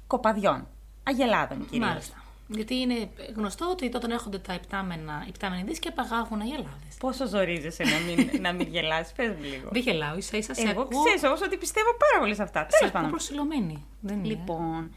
[0.07, 0.67] κοπαδιών,
[1.03, 1.89] αγελάδων κυρίως.
[1.89, 2.17] Μάλιστα.
[2.49, 6.95] Γιατί είναι γνωστό ότι όταν έρχονται τα υπτάμενα, υπτάμενοι δίσκοι απαγάγουν αγελάδες.
[6.99, 9.69] Πόσο ζορίζεσαι να μην, να μην γελάς, πες μου λίγο.
[9.73, 12.61] Δεν γελάω, ίσα ίσα σε Εγώ ακούω, ξέρεις όμως ότι πιστεύω πάρα πολύ σε αυτά.
[12.61, 13.11] σε Τέλος ακούω πάντων.
[13.11, 13.87] προσηλωμένη.
[14.01, 14.27] Δεν είναι.
[14.27, 14.95] Λοιπόν,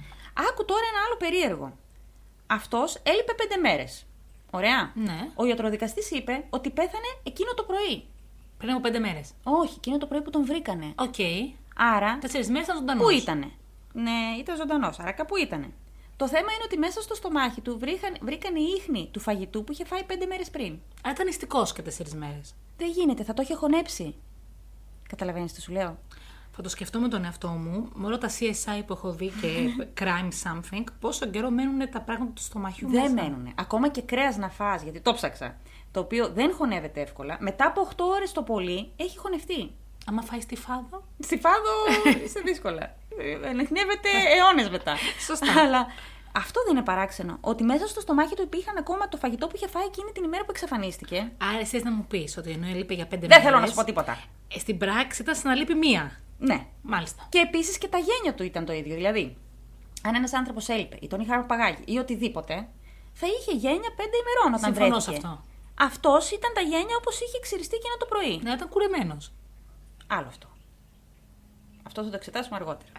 [0.49, 1.77] άκου τώρα ένα άλλο περίεργο.
[2.47, 4.05] Αυτός έλειπε πέντε μέρες.
[4.55, 4.91] Ωραία.
[4.95, 5.29] Ναι.
[5.35, 8.05] Ο ιατροδικαστής είπε ότι πέθανε εκείνο το πρωί.
[8.57, 9.31] Πριν από πέντε μέρες.
[9.43, 10.93] Όχι, εκείνο το πρωί που τον βρήκανε.
[10.95, 11.15] Οκ.
[11.75, 13.03] Άρα, Τέσσερις μέρες ήταν ζωντανός.
[13.03, 13.51] πού ήτανε;
[13.93, 15.69] Ναι, ήταν ζωντανός, άρα κάπου ήτανε.
[16.17, 19.71] Το θέμα είναι ότι μέσα στο στομάχι του βρήκαν, βρήκαν η ίχνη του φαγητού που
[19.71, 20.73] είχε φάει πέντε μέρες πριν.
[21.07, 22.53] Α, ήταν νηστικός και τέσσερις μέρες.
[22.77, 24.15] Δεν γίνεται, θα το έχει χωνέψει.
[25.09, 25.97] Καταλαβαίνεις τι σου λέω;
[26.55, 29.47] Θα το σκεφτώ με τον εαυτό μου, με όλα τα CSI που έχω δει και
[30.03, 33.13] crime something, πόσο καιρό μένουν τα πράγματα του στομαχιού Δεν μέσα.
[33.13, 33.51] μένουν.
[33.55, 35.57] Ακόμα και κρέας να φας, γιατί το ψάξα.
[35.91, 37.37] Το οποίο δεν χωνεύεται εύκολα.
[37.39, 39.71] Μετά από 8 ώρες το πολύ έχει χωνευτεί.
[40.05, 41.03] Άμα φάει στη φάδο.
[41.19, 41.71] Στη φάδο
[42.25, 42.95] είσαι δύσκολα.
[43.43, 44.95] Ενεχνεύεται αιώνες μετά.
[45.25, 45.61] Σωστά.
[45.61, 45.87] Αλλά
[46.35, 47.37] αυτό δεν είναι παράξενο.
[47.41, 50.43] Ότι μέσα στο στομάχι του υπήρχαν ακόμα το φαγητό που είχε φάει εκείνη την ημέρα
[50.43, 51.31] που εξαφανίστηκε.
[51.37, 53.73] Άρα εσύ να μου πεις ότι ενώ έλειπε για πέντε Δεν μέρες, θέλω να σου
[53.73, 54.17] πω τίποτα.
[54.55, 56.19] ε, Στην πράξη ήταν σαν να λείπει μία.
[56.37, 56.65] Ναι.
[56.81, 57.25] Μάλιστα.
[57.29, 58.95] Και επίσης και τα γένια του ήταν το ίδιο.
[58.95, 59.37] Δηλαδή,
[60.03, 62.53] αν ένας άνθρωπος έλειπε ή τον είχε αρπαγάγει ή οτιδήποτε,
[63.13, 65.27] θα είχε γένια πέντε ημερών όταν Συμφωνώ σε βρέθηκε.
[65.27, 65.43] αυτό.
[65.79, 68.39] Αυτός ήταν τα γένια όπως είχε ξυριστεί εκείνο το πρωί.
[68.43, 69.31] Να ήταν κουρεμένος.
[70.07, 70.47] Άλλο αυτό.
[71.83, 72.91] Αυτό θα το εξετάσουμε αργότερα.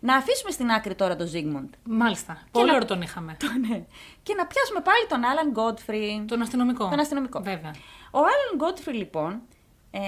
[0.00, 1.72] Να αφήσουμε στην άκρη τώρα τον Ζίγμουντ.
[1.84, 2.42] Μάλιστα.
[2.50, 3.36] Πολύ να- ώρα τον είχαμε.
[3.68, 3.84] Ναι.
[4.22, 6.24] Και να πιάσουμε πάλι τον Άλαν Γκότφρι.
[6.28, 6.88] Τον αστυνομικό.
[6.88, 7.40] Τον αστυνομικό.
[7.40, 7.70] Βέβαια.
[8.10, 9.40] Ο Άλαν Γκότφρι λοιπόν
[9.94, 9.98] ε,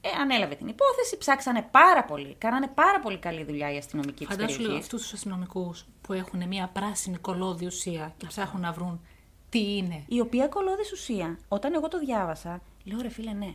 [0.00, 2.34] ε, ανέλαβε την υπόθεση, ψάξανε πάρα πολύ.
[2.38, 4.84] Κάνανε πάρα πολύ καλή δουλειά οι αστυνομικοί της Φαντάσου λίγο περιοχής.
[4.84, 9.00] αυτούς τους αστυνομικούς που έχουν μια πράσινη κολόδη ουσία και ψάχνουν να βρουν
[9.48, 10.04] τι είναι.
[10.08, 13.54] Η οποία κολόδης ουσία, όταν εγώ το διάβασα, λέω ρε φίλε, ναι.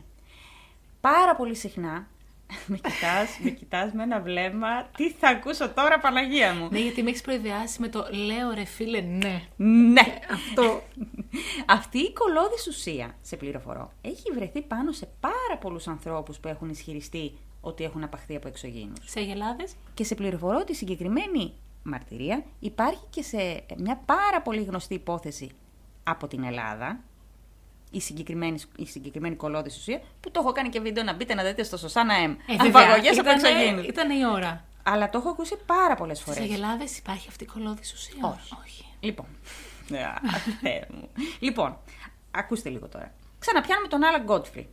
[1.00, 2.06] Πάρα πολύ συχνά
[2.66, 4.82] με κοιτάς, με κοιτάς με ένα βλέμμα.
[4.96, 8.64] Τι θα ακούσω τώρα, Παναγία μου; Ναι, γιατί με έχεις προειδεάσει με το λέω ρε
[8.64, 9.42] φίλε, ναι.
[9.56, 10.18] ναι.
[10.32, 10.82] Αυτό.
[11.78, 16.68] Αυτή η κολόδης ουσία, σε πληροφορώ, έχει βρεθεί πάνω σε πάρα πολλούς ανθρώπους που έχουν
[16.68, 19.10] ισχυριστεί ότι έχουν απαχθεί από εξωγήινους.
[19.10, 19.74] Σε αγελάδες.
[19.94, 25.50] Και σε πληροφορώ ότι η συγκεκριμένη μαρτυρία υπάρχει και σε μια πάρα πολύ γνωστή υπόθεση
[26.02, 27.00] από την Ελλάδα.
[27.94, 31.42] Η συγκεκριμένη, η συγκεκριμένη κολόδης ουσία, που το έχω κάνει και βίντεο να μπείτε να
[31.42, 32.36] δείτε στο Σωσάνα M.
[32.46, 33.86] Ε, Απαγωγέ από εξωγήινους.
[33.86, 34.64] Ήταν η ώρα.
[34.82, 36.50] Αλλά το έχω ακούσει πάρα πολλές Στις φορές.
[36.50, 38.84] αγελάδες υπάρχει αυτή η κολόδης ουσία; Όχι.
[39.00, 39.26] Λοιπόν.
[40.34, 41.08] Α, Θεέ μου.
[41.38, 41.76] λοιπόν,
[42.30, 43.12] ακούστε λίγο τώρα.
[43.38, 44.68] Ξαναπιάνουμε τον Άλαν Γκότφρι.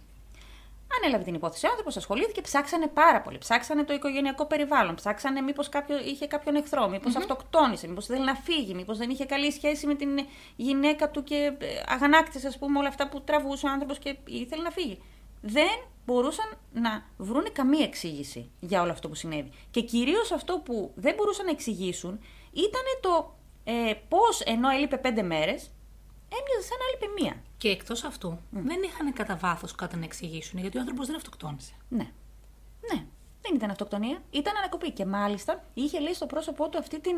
[0.98, 3.38] Ανέλαβε την υπόθεση ο άνθρωπος, ασχολήθηκε, ψάξανε πάρα πολύ.
[3.38, 4.96] Ψάξανε το οικογενειακό περιβάλλον.
[4.96, 9.26] Ψάξανε μήπως κάποιο, είχε κάποιον εχθρό, μήπως αυτοκτόνησε, μήπως θέλει να φύγει, μήπως δεν είχε
[9.26, 10.10] καλή σχέση με την
[10.56, 14.62] γυναίκα του και ε, αγανάκτησε, ας πούμε, όλα αυτά που τραβούσε ο άνθρωπος και ήθελε
[14.62, 15.02] να φύγει.
[15.42, 15.70] Δεν
[16.06, 19.52] μπορούσαν να βρούνε καμία εξήγηση για όλο αυτό που συνέβη.
[19.72, 22.20] Και κυρίως αυτό που δεν μπορούσαν να εξηγήσουν
[22.52, 25.72] ήταν το ε, πώς ενώ έλειπε πέντε μέρες,
[26.38, 27.42] έμοιαζε σαν να έλειπε μία.
[27.58, 31.74] Και εκτός αυτού, δεν είχαν κατά βάθος κάτι να εξηγήσουν γιατί ο άνθρωπος δεν αυτοκτόνησε.
[31.90, 32.08] Ναι.
[32.94, 33.04] Ναι.
[33.42, 34.22] Δεν ήταν αυτοκτονία.
[34.32, 34.92] Ήταν ανακοπή.
[34.92, 37.16] Και μάλιστα είχε λέει στο πρόσωπό του αυτή την.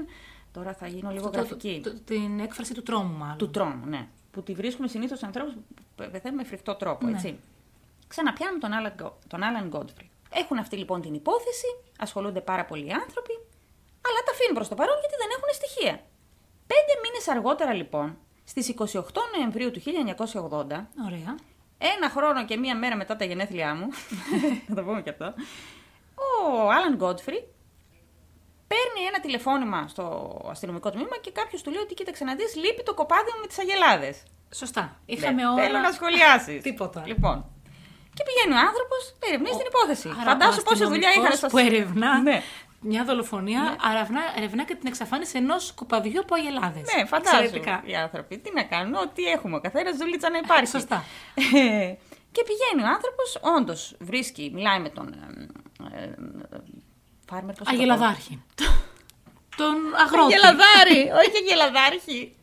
[0.51, 1.79] Τώρα θα γίνω λίγο Το- γραφική.
[1.83, 3.37] το- το- την έκφραση του τρόμου, μάλλον.
[3.37, 4.07] Του τρόμου, ναι.
[4.31, 7.11] Που τη βρίσκουμε συνήθως στου ανθρώπους που πεθαίνουν με φρικτό τρόπο, Ναι.
[7.15, 7.39] έτσι.
[8.07, 10.09] Ξαναπιάνουμε τον Άλαν, Γκο- τον Άλαν Γκόντφρι.
[10.33, 11.67] Έχουν αυτή λοιπόν την υπόθεση,
[11.99, 13.33] ασχολούνται πάρα πολλοί άνθρωποι,
[14.07, 15.93] αλλά τα αφήνουν προς το παρόν γιατί δεν έχουν στοιχεία.
[16.67, 18.85] Πέντε μήνες αργότερα λοιπόν, στις 28
[19.37, 21.35] Νοεμβρίου του 1980, Ωραία.
[21.77, 23.87] ένα χρόνο και μία μέρα μετά τα γενέθλιά μου,
[24.67, 25.33] θα το πούμε και αυτό,
[26.15, 27.47] ο Άλαν Γκότφρι
[28.67, 30.05] παίρνει ένα τηλεφώνημα στο
[30.49, 33.47] αστυνομικό τμήμα και κάποιος του λέει ότι κοίταξε να δεις, λείπει το κοπάδι μου με
[33.47, 34.23] τις αγελάδες.
[34.53, 34.99] Σωστά.
[35.05, 35.63] Είχαμε Ναι, ώρα.
[35.63, 36.61] Θέλω να σχολιάσεις.
[36.67, 37.03] Τίποτα.
[37.05, 37.45] Λοιπόν.
[38.13, 40.07] Και πηγαίνει ο άνθρωπος να ερευνήσει την υπόθεση.
[40.19, 42.37] Άρα Φαντάσου ο πόση δουλειά αστυνομικός είχαν στο που ερευνά Ναι.
[42.83, 46.93] Μια δολοφονία, ερευνά, ερευνά και την εξαφάνιση ενός κοπαδιού από αγελάδες.
[46.95, 47.35] Ναι, φαντάσου.
[47.35, 47.83] Εξαιρετικά.
[47.85, 49.55] Οι άνθρωποι τι να κάνουν, ό,τι έχουμε.
[49.55, 50.67] Ο καθένας δουλίτσα να υπάρχει.
[50.67, 51.03] Σωστά.
[51.35, 51.93] Ε,
[52.31, 55.13] και πηγαίνει ο άνθρωπος, όντως βρίσκει, μιλάει με τον.
[55.93, 56.15] Ε, ε,
[57.29, 58.43] φάρμερ, πώς θα το πω; Αγελαδάρχη.
[59.55, 60.33] Τον αγρότη.
[60.33, 62.35] Γελαδάρι, όχι γελαδάρχη.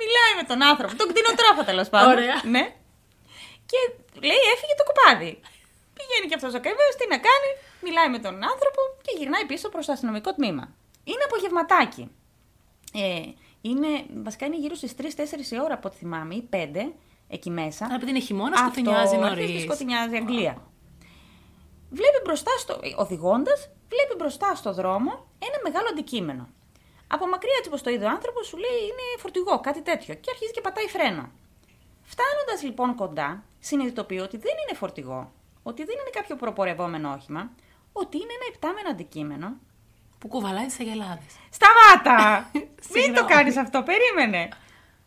[0.00, 2.10] Μιλάει με τον άνθρωπο, τον κτηνοτρόφο τέλος πάντων.
[2.10, 2.40] Ωραία.
[2.44, 2.64] Ναι.
[3.70, 3.78] Και
[4.28, 5.40] λέει έφυγε το κοπάδι.
[5.96, 7.50] Πηγαίνει και αυτός ο καημένο, τι να κάνει,
[7.86, 10.64] μιλάει με τον άνθρωπο και γυρνάει πίσω προς το αστυνομικό τμήμα.
[11.10, 12.04] Είναι απογευματάκι.
[12.92, 13.22] Ε,
[13.60, 13.90] είναι,
[14.22, 16.92] βασικά είναι γύρω στις 3-4 η ώρα από ό,τι θυμάμαι, ή 5
[17.28, 17.84] εκεί μέσα.
[17.84, 19.60] Άρα, επειδή είναι χειμώνας, Αυτό, σκοτεινιάζει αρχίζει και νωρί.
[19.60, 20.54] Σκοτεινιάζει Αγγλία.
[21.90, 22.80] Βλέπει μπροστά στο.
[22.96, 26.48] Οδηγώντας, βλέπει μπροστά στο δρόμο ένα μεγάλο αντικείμενο.
[27.08, 30.14] Από μακριά, έτσι όπως το είδε ο άνθρωπος, σου λέει είναι φορτηγό, κάτι τέτοιο.
[30.14, 31.30] Και αρχίζει και πατάει φρένο.
[32.02, 35.32] Φτάνοντας λοιπόν κοντά, συνειδητοποιεί ότι δεν είναι φορτηγό,
[35.68, 37.50] ότι δεν είναι κάποιο προπορευόμενο όχημα,
[37.92, 39.56] ότι είναι ένα υπτάμενο αντικείμενο.
[40.18, 41.22] Που κουβαλάει τι αγελάδε.
[41.50, 42.50] Σταμάτα!
[42.52, 43.28] Μην το Συγγνώμη.
[43.28, 44.48] κάνεις αυτό, περίμενε.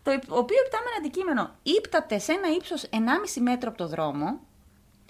[0.03, 2.97] Το υπ- οποίο υπτάμενο αντικείμενο ύπταται σε ένα ύψος 1,5
[3.41, 4.39] μέτρο από το δρόμο.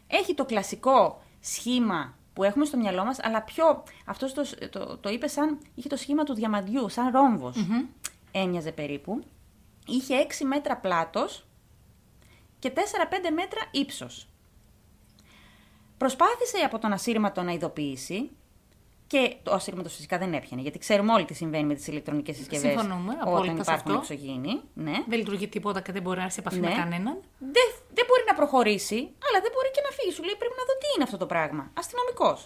[0.07, 3.83] Έχει το κλασικό σχήμα που έχουμε στο μυαλό μας, αλλά πιο.
[4.05, 5.57] Αυτός το, το, το είπε σαν.
[5.75, 7.57] είχε το σχήμα του διαμαντιού, σαν ρόμβος.
[8.31, 9.23] Έμοιαζε περίπου.
[9.87, 11.45] Είχε 6 μέτρα πλάτος
[12.59, 12.79] και 4-5
[13.33, 14.28] μέτρα ύψος.
[15.99, 18.29] Προσπάθησε από τον ασύρματο να ειδοποιήσει,
[19.07, 22.71] Και το ασύρματος φυσικά δεν έπιανε, γιατί ξέρουμε όλοι τι συμβαίνει με τις ηλεκτρονικές συσκευές.
[22.71, 24.13] Συμφωνούμε Όταν απόλυτα σε υπάρχουν αυτό.
[24.13, 24.53] εξωγήινοι.
[24.73, 24.95] Ναι.
[25.07, 26.75] Δεν λειτουργεί τίποτα και δεν μπορεί να έρθει σε επαφή με Ναι.
[26.75, 27.15] κανέναν.
[27.55, 30.11] Δεν, δεν μπορεί να προχωρήσει, αλλά δεν μπορεί και να φύγει.
[30.15, 31.63] Σου λέει πρέπει να δω τι είναι αυτό το πράγμα.
[31.81, 32.39] Αστυνομικός.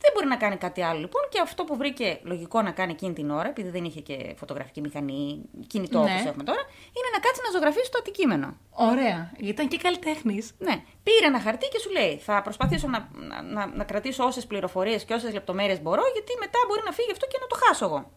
[0.00, 3.12] Δεν μπορεί να κάνει κάτι άλλο λοιπόν και αυτό που βρήκε λογικό να κάνει εκείνη
[3.12, 6.10] την ώρα, επειδή δεν είχε και φωτογραφική μηχανή, κινητό Ναι.
[6.10, 6.60] όπως έχουμε τώρα,
[6.96, 8.56] είναι να κάτσει να ζωγραφίσει το αντικείμενο.
[8.70, 9.30] Ωραία.
[9.36, 10.54] Γιατί ήταν και καλλιτέχνης.
[10.58, 10.82] Ναι.
[11.02, 15.04] Πήρε ένα χαρτί και σου λέει: Θα προσπαθήσω να, να, να, να κρατήσω όσες πληροφορίες
[15.04, 18.10] και όσες λεπτομέρειες μπορώ, γιατί μετά μπορεί να φύγει αυτό και να το χάσω εγώ.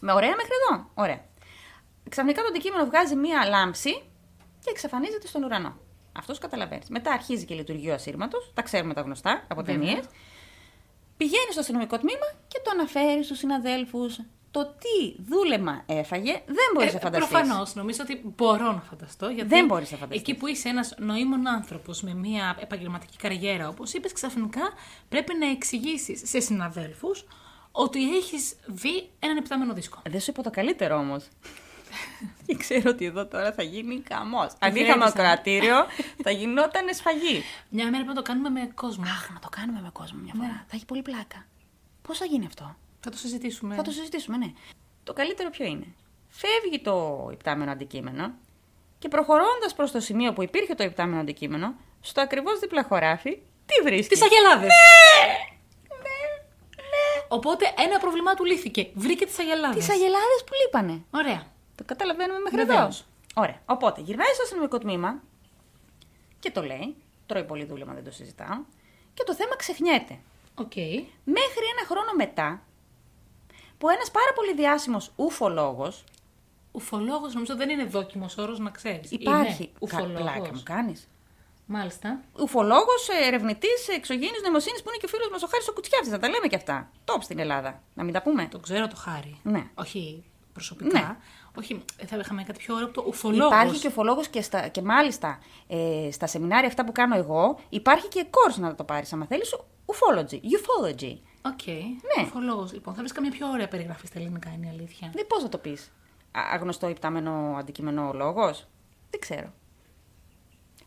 [0.00, 0.90] Με ωραία μέχρι εδώ.
[0.94, 1.20] Ωραία.
[2.08, 3.92] Ξαφνικά το αντικείμενο βγάζει μία λάμψη
[4.64, 5.76] και εξαφανίζεται στον ουρανό.
[6.18, 6.88] Αυτός καταλαβαίνεις.
[6.88, 8.50] Μετά αρχίζει και λειτουργεί ο ασύρματος.
[8.54, 9.78] Τα ξέρουμε τα γνωστά από Βέβαια.
[9.86, 10.04] ταινίες.
[11.20, 14.20] Πηγαίνεις στο αστυνομικό τμήμα και το αναφέρεις στους συναδέλφους.
[14.50, 17.28] Το τι δούλεμα έφαγε δεν μπορείς να φανταστείς.
[17.28, 17.70] Προφανώς.
[17.70, 19.28] Ε, Νομίζω ότι μπορώ να φανταστώ.
[19.28, 20.20] Γιατί Δεν μπορείς να φανταστείς.
[20.20, 24.72] Εκεί που είσαι ένας νοήμων άνθρωπος με μια επαγγελματική καριέρα, όπως είπες, ξαφνικά
[25.08, 27.24] πρέπει να εξηγήσεις σε συναδέλφους
[27.72, 29.98] ότι έχεις δει έναν επτάμενο δίσκο.
[30.10, 31.28] Δεν σου είπα το καλύτερο όμως.
[32.46, 34.52] Και ξέρω ότι εδώ τώρα θα γίνει χαμός.
[34.58, 34.84] Αν Γρέτησα.
[34.86, 35.76] είχαμε ακροατήριο,
[36.22, 37.42] θα γινόταν σφαγή.
[37.68, 39.04] Μια μέρα πρέπει να το κάνουμε με κόσμο.
[39.04, 40.64] Αχ, να το κάνουμε με κόσμο μια φορά.
[40.68, 41.46] Θα έχει πολύ πλάκα.
[42.02, 43.74] Πώς θα γίνει αυτό, Θα το συζητήσουμε.
[43.74, 44.52] Θα το συζητήσουμε, ναι.
[45.04, 45.86] Το καλύτερο ποιο είναι;
[46.28, 48.32] Φεύγει το υπτάμενο αντικείμενο
[48.98, 53.82] και προχωρώντας προς το σημείο που υπήρχε το υπτάμενο αντικείμενο, στο ακριβώς δίπλα χωράφι, τι
[53.82, 54.68] βρίσκει; Τις αγελάδες.
[54.68, 55.50] Ναι,
[57.28, 58.90] Οπότε ένα πρόβλημά του λύθηκε.
[58.94, 59.76] Βρήκε τις αγελάδες.
[59.84, 61.04] Τις αγελάδες που λείπανε.
[61.10, 61.46] Ωραία.
[61.80, 62.98] Το καταλαβαίνουμε μέχρι Βεβαίως.
[63.00, 63.42] εδώ.
[63.42, 63.60] Ωραία.
[63.66, 65.22] Οπότε γυρνάει στο αστυνομικό τμήμα
[66.38, 66.96] και το λέει.
[67.26, 68.58] Τρώει πολύ δούλευμα, δεν το συζητάω.
[69.14, 70.18] Και το θέμα ξεχνιέται.
[70.54, 70.74] Οκ.
[71.24, 72.62] Μέχρι ένα χρόνο μετά,
[73.78, 75.92] που ένας πάρα πολύ διάσημος ουφολόγος.
[76.72, 79.10] Ουφολόγος νομίζω δεν είναι δόκιμος όρος να ξέρεις.
[79.10, 79.72] Υπάρχει.
[79.78, 80.20] Ουφολόγος.
[80.20, 81.08] Πλάκα μου κάνεις.
[81.66, 82.20] Μάλιστα.
[82.40, 86.10] Ουφολόγος, ερευνητής εξωγήινης νοημοσύνης που είναι και ο φίλος μας ο Χάρης ο Κουτσιάφτης.
[86.10, 86.90] Να τα λέμε και αυτά.
[87.04, 87.82] Top στην Ελλάδα.
[87.94, 88.46] Να μην τα πούμε.
[88.50, 89.40] Το ξέρω το Χάρη.
[89.42, 89.70] Ναι.
[89.74, 90.24] Όχι
[90.60, 91.00] προσωπικά.
[91.00, 91.16] Ναι.
[91.58, 93.52] Όχι, θα είχαμε κάτι πιο ωραίο από το ουφολόγος.
[93.52, 98.08] Υπάρχει και ουφολόγος και, στα, και μάλιστα ε, στα σεμινάρια αυτά που κάνω εγώ, υπάρχει
[98.08, 99.54] και course να το πάρεις άμα θέλεις.
[99.86, 100.34] Ufology.
[100.34, 101.18] Ufology.
[101.42, 101.66] Οκ.
[101.66, 102.22] Ναι.
[102.22, 102.94] Ουφολόγος, λοιπόν.
[102.94, 105.10] Θα βρεις καμία πιο ωραία περιγραφή στα ελληνικά, είναι η αλήθεια.
[105.14, 105.92] Δεν πώς θα το πεις;
[106.52, 108.66] Αγνωστό υπτάμενο αντικειμενό λόγος;
[109.10, 109.52] Δεν ξέρω.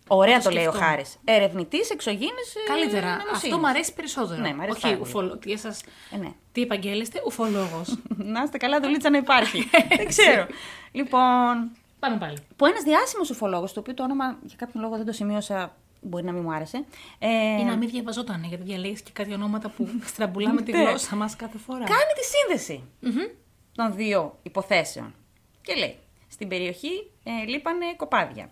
[0.07, 0.87] Ωραία Θα το το λέει ο σκεφτώ.
[0.87, 1.17] Χάρης.
[1.23, 2.41] Ερευνητής εξωγήινης.
[2.67, 3.17] Καλύτερα.
[3.33, 4.41] Αυτό μου αρέσει περισσότερο.
[4.41, 5.09] Ναι, μ' αρέσει Όχι, πάρα πολύ.
[5.09, 5.37] ουφολο...
[5.37, 5.81] τι, εσάς...
[6.11, 6.31] Ε, ναι.
[6.51, 7.97] τι επαγγέλλεστε, ουφολόγος.
[8.33, 9.69] Να είστε καλά, δουλίτσα να υπάρχει.
[9.97, 10.47] δεν ξέρω.
[10.91, 12.37] Λοιπόν, Πάμε πάλι.
[12.55, 16.23] που ένας διάσημος ουφολόγος, το οποίο το όνομα για κάποιον λόγο δεν το σημείωσα, μπορεί
[16.23, 16.85] να μην μου άρεσε.
[17.19, 20.83] Ε, Ή να μην διαβαζόταν, γιατί διαλέγεις και κάτι ονόματα που στραμπουλάμε τη Ναι.
[20.83, 21.83] γλώσσα μας κάθε φορά.
[21.83, 22.83] κάνει τη σύνδεση
[23.75, 25.13] των δύο υποθέσεων.
[25.61, 25.97] Και λέει:
[26.27, 28.49] Στην περιοχή ε, λείπανε κοπάδια.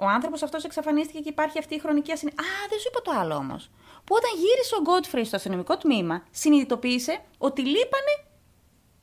[0.00, 2.42] Ο άνθρωπος αυτός εξαφανίστηκε και υπάρχει αυτή η χρονική ασυνήθεια.
[2.44, 3.70] Α, δεν σου είπα το άλλο όμως.
[4.04, 8.12] Που όταν γύρισε ο Γκότφρι στο αστυνομικό τμήμα, συνειδητοποίησε ότι λείπανε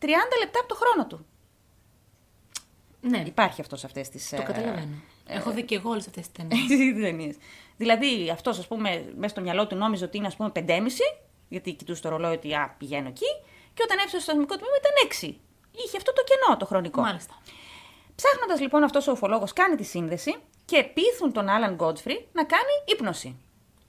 [0.01, 0.05] 30
[0.39, 1.25] λεπτά από το χρόνο του.
[3.01, 4.29] Ναι, Υπάρχει αυτός σε αυτές τις.
[4.29, 4.95] το καταλαβαίνω.
[5.27, 6.45] Έχω δει και εγώ όλες αυτές τις
[7.01, 7.35] ταινίες.
[7.77, 10.61] δηλαδή, αυτός, ας πούμε, μέσα στο μυαλό του νόμιζε ότι είναι, ας πούμε, 5,5,
[11.47, 13.25] γιατί κοιτούσε το ρολόι ότι α, πηγαίνω εκεί,
[13.73, 15.35] και όταν έφτασε στο αστυνομικό τμήμα ήταν 6.
[15.85, 17.01] Είχε αυτό το κενό το χρονικό.
[17.01, 17.41] Μάλιστα.
[18.15, 20.35] Ψάχνοντας λοιπόν αυτός ο ουφολόγος κάνει τη σύνδεση
[20.71, 23.35] και πείθουν τον Άλαν Γκόντφρι να κάνει ύπνωση.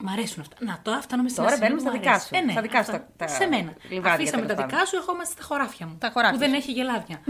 [0.01, 0.57] Μ' αρέσουν αυτά.
[0.61, 2.26] Να, τώρα φτάνουμε στην Τώρα ασυλία μπαίνουμε που στα μου δικά αρέσει.
[2.29, 2.35] σου.
[2.37, 3.09] Ε, ναι, Στα δικά σου αυτά.
[3.16, 3.74] τα- τα Σε μένα.
[3.89, 5.97] λιβάδια, Αφήσαμε τα τέλος δικά σου, εγώ είμαστε στα χωράφια μου.
[6.01, 6.57] Τα χωράφια Που δεν σου.
[6.57, 7.20] έχει γελάδια.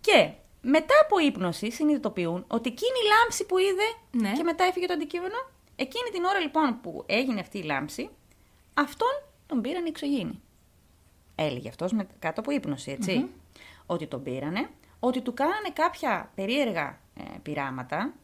[0.00, 0.30] Και
[0.62, 4.32] μετά από ύπνωση συνειδητοποιούν ότι εκείνη η λάμψη που είδε Ναι.
[4.36, 5.34] και μετά έφυγε το αντικείμενο,
[5.76, 8.10] εκείνη την ώρα λοιπόν που έγινε αυτή η λάμψη,
[8.74, 10.40] αυτόν τον πήραν οι εξωγήινοι.
[11.34, 13.28] Έλεγε αυτός με, κάτω από ύπνωση, έτσι.
[13.86, 14.68] Ότι τον πήρανε,
[15.00, 18.14] ότι του κάνανε κάποια περίεργα ε, πειράματα,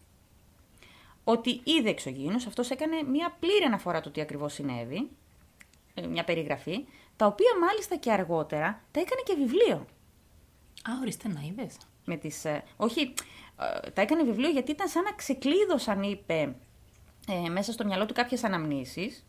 [1.25, 5.11] ότι είδε εξωγήινους, αυτός έκανε μια πλήρη αναφορά του τι ακριβώς συνέβη,
[5.95, 9.87] ε, μια περιγραφή, τα οποία μάλιστα και αργότερα τα έκανε και βιβλίο.
[10.83, 11.77] Α, ορίστε να είδες.
[12.05, 13.15] με τις, ε, όχι,
[13.85, 16.55] ε, τα έκανε βιβλίο γιατί ήταν σαν να ξεκλείδωσαν, είπε,
[17.29, 19.25] ε, μέσα στο μυαλό του κάποιες αναμνήσεις.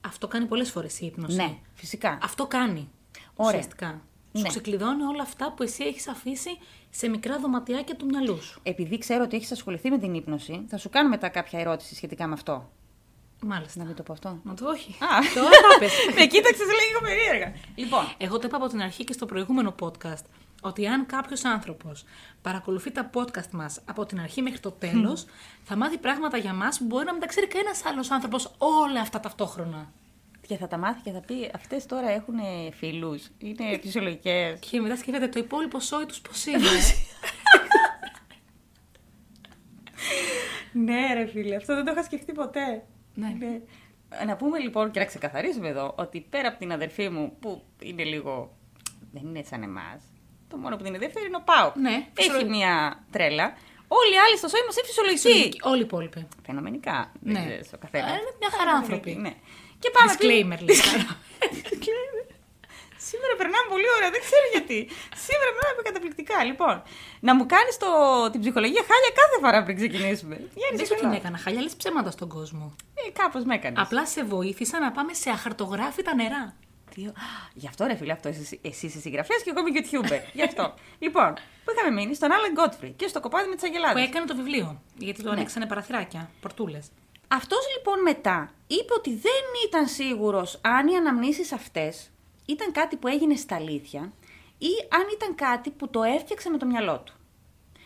[0.00, 1.36] Αυτό κάνει πολλές φορές η ύπνωση.
[1.36, 2.18] Ναι, φυσικά.
[2.22, 2.88] Αυτό κάνει.
[3.36, 3.50] Ωραία.
[3.50, 4.02] Ουσιαστικά.
[4.38, 4.48] Σου Ναι.
[4.48, 6.58] ξεκλειδώνει όλα αυτά που εσύ έχεις αφήσει
[6.90, 8.60] σε μικρά δωματιάκια του μυαλού σου.
[8.62, 12.26] Επειδή ξέρω ότι έχεις ασχοληθεί με την ύπνωση, θα σου κάνω μετά κάποια ερώτηση σχετικά
[12.26, 12.70] με αυτό.
[13.42, 13.78] Μάλιστα.
[13.80, 14.38] Να μην το πω αυτό.
[14.42, 14.90] Μα το όχι.
[15.04, 15.06] Α.
[15.34, 15.92] Τώρα τα πες.
[16.18, 17.52] Με κοίταξες λίγο περίεργα.
[17.74, 20.24] Λοιπόν, Εγώ το είπα από την αρχή και στο προηγούμενο podcast
[20.62, 22.04] ότι αν κάποιος άνθρωπος
[22.42, 25.24] παρακολουθεί τα podcast μας από την αρχή μέχρι το τέλος,
[25.64, 29.00] θα μάθει πράγματα για μας που μπορεί να μην τα ξέρει κανένας άλλος άνθρωπος όλα
[29.00, 29.92] αυτά ταυτόχρονα.
[30.48, 32.34] Και θα τα μάθει και θα πει, αυτές τώρα έχουν
[32.72, 34.58] φίλους, είναι φυσιολογικές.
[34.58, 36.58] Και μετά σκέφτεται το υπόλοιπο σόι τους πώς είναι;
[40.72, 42.84] ναι ρε φίλε, αυτό δεν το είχα σκεφτεί ποτέ.
[43.14, 43.32] Ναι.
[44.26, 48.04] Να πούμε λοιπόν και να ξεκαθαρίσουμε εδώ ότι πέρα από την αδερφή μου που είναι
[48.04, 48.56] λίγο.
[49.12, 50.02] δεν είναι σαν εμάς.
[50.48, 51.72] Το μόνο που την είναι δεύτερη είναι ο Πάο.
[51.76, 52.50] Ναι, Έχει φυσιολογική.
[52.56, 53.56] μια τρέλα.
[53.88, 55.60] Όλοι οι άλλοι στο σώμα είμαστε φυσιολογικοί.
[55.62, 56.26] Όλοι οι υπόλοιποι.
[56.46, 57.12] Φαινομενικά.
[57.20, 57.44] Δεν Ναι.
[57.46, 58.10] ξέρεις, ο καθένας.
[58.10, 59.14] Ε, είναι μια χαρά άνθρωποι.
[59.14, 59.34] Ναι.
[59.82, 60.10] Και πάμε.
[60.12, 60.78] Disclaimer, πριν- λέει.
[61.70, 62.24] Disclaimer.
[63.10, 64.78] Σήμερα περνάμε πολύ ωραία, δεν ξέρω γιατί.
[65.26, 66.36] Σήμερα περνάμε καταπληκτικά.
[66.50, 66.76] Λοιπόν,
[67.26, 67.74] να μου κάνεις
[68.32, 70.34] την ψυχολογία χάλια κάθε φορά πριν ξεκινήσουμε.
[70.58, 71.16] Γιάννη, Δεν σε σου την πειράζει.
[71.20, 72.64] έκανα χάλια, λες ψέματα στον κόσμο.
[72.94, 73.78] Ε, Κάπως με έκανες.
[73.84, 76.44] Απλά σε βοήθησα να πάμε σε αχαρτογράφητα νερά.
[77.54, 80.20] Γι' αυτό ρε φίλε, αυτό εσύ, εσύ είσαι συγγραφέας και εγώ είμαι YouTuber.
[80.32, 80.74] Γι' αυτό.
[80.98, 84.02] λοιπόν, που είχαμε μείνει στον Άλεν Γκότφρι και στο κοπάδι με τις Που αγελάδε.
[84.02, 84.82] έκανε το βιβλίο.
[84.96, 85.26] Γιατί Ναι.
[85.28, 86.86] το ανοίξανε παραθυράκια, πορτούλες.
[87.28, 92.10] Αυτός λοιπόν μετά είπε ότι δεν ήταν σίγουρος αν οι αναμνήσεις αυτές
[92.46, 94.12] ήταν κάτι που έγινε στα αλήθεια
[94.58, 97.12] ή αν ήταν κάτι που το έφτιαξε με το μυαλό του.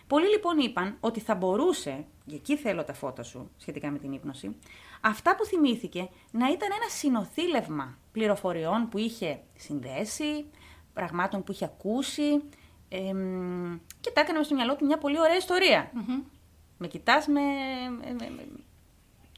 [0.06, 4.12] Πολλοί λοιπόν είπαν ότι θα μπορούσε, και εκεί θέλω τα φώτα σου σχετικά με την
[4.12, 4.56] ύπνωση,
[5.00, 10.44] αυτά που θυμήθηκε να ήταν ένα συνοθήλευμα πληροφοριών που είχε συνδέσει,
[10.94, 12.42] πραγμάτων που είχε ακούσει
[12.88, 15.90] εμ, και τα έκανε μες στο μυαλό του μια πολύ ωραία ιστορία.
[16.78, 17.40] Με κοιτάς με,
[18.00, 18.46] με- με- με-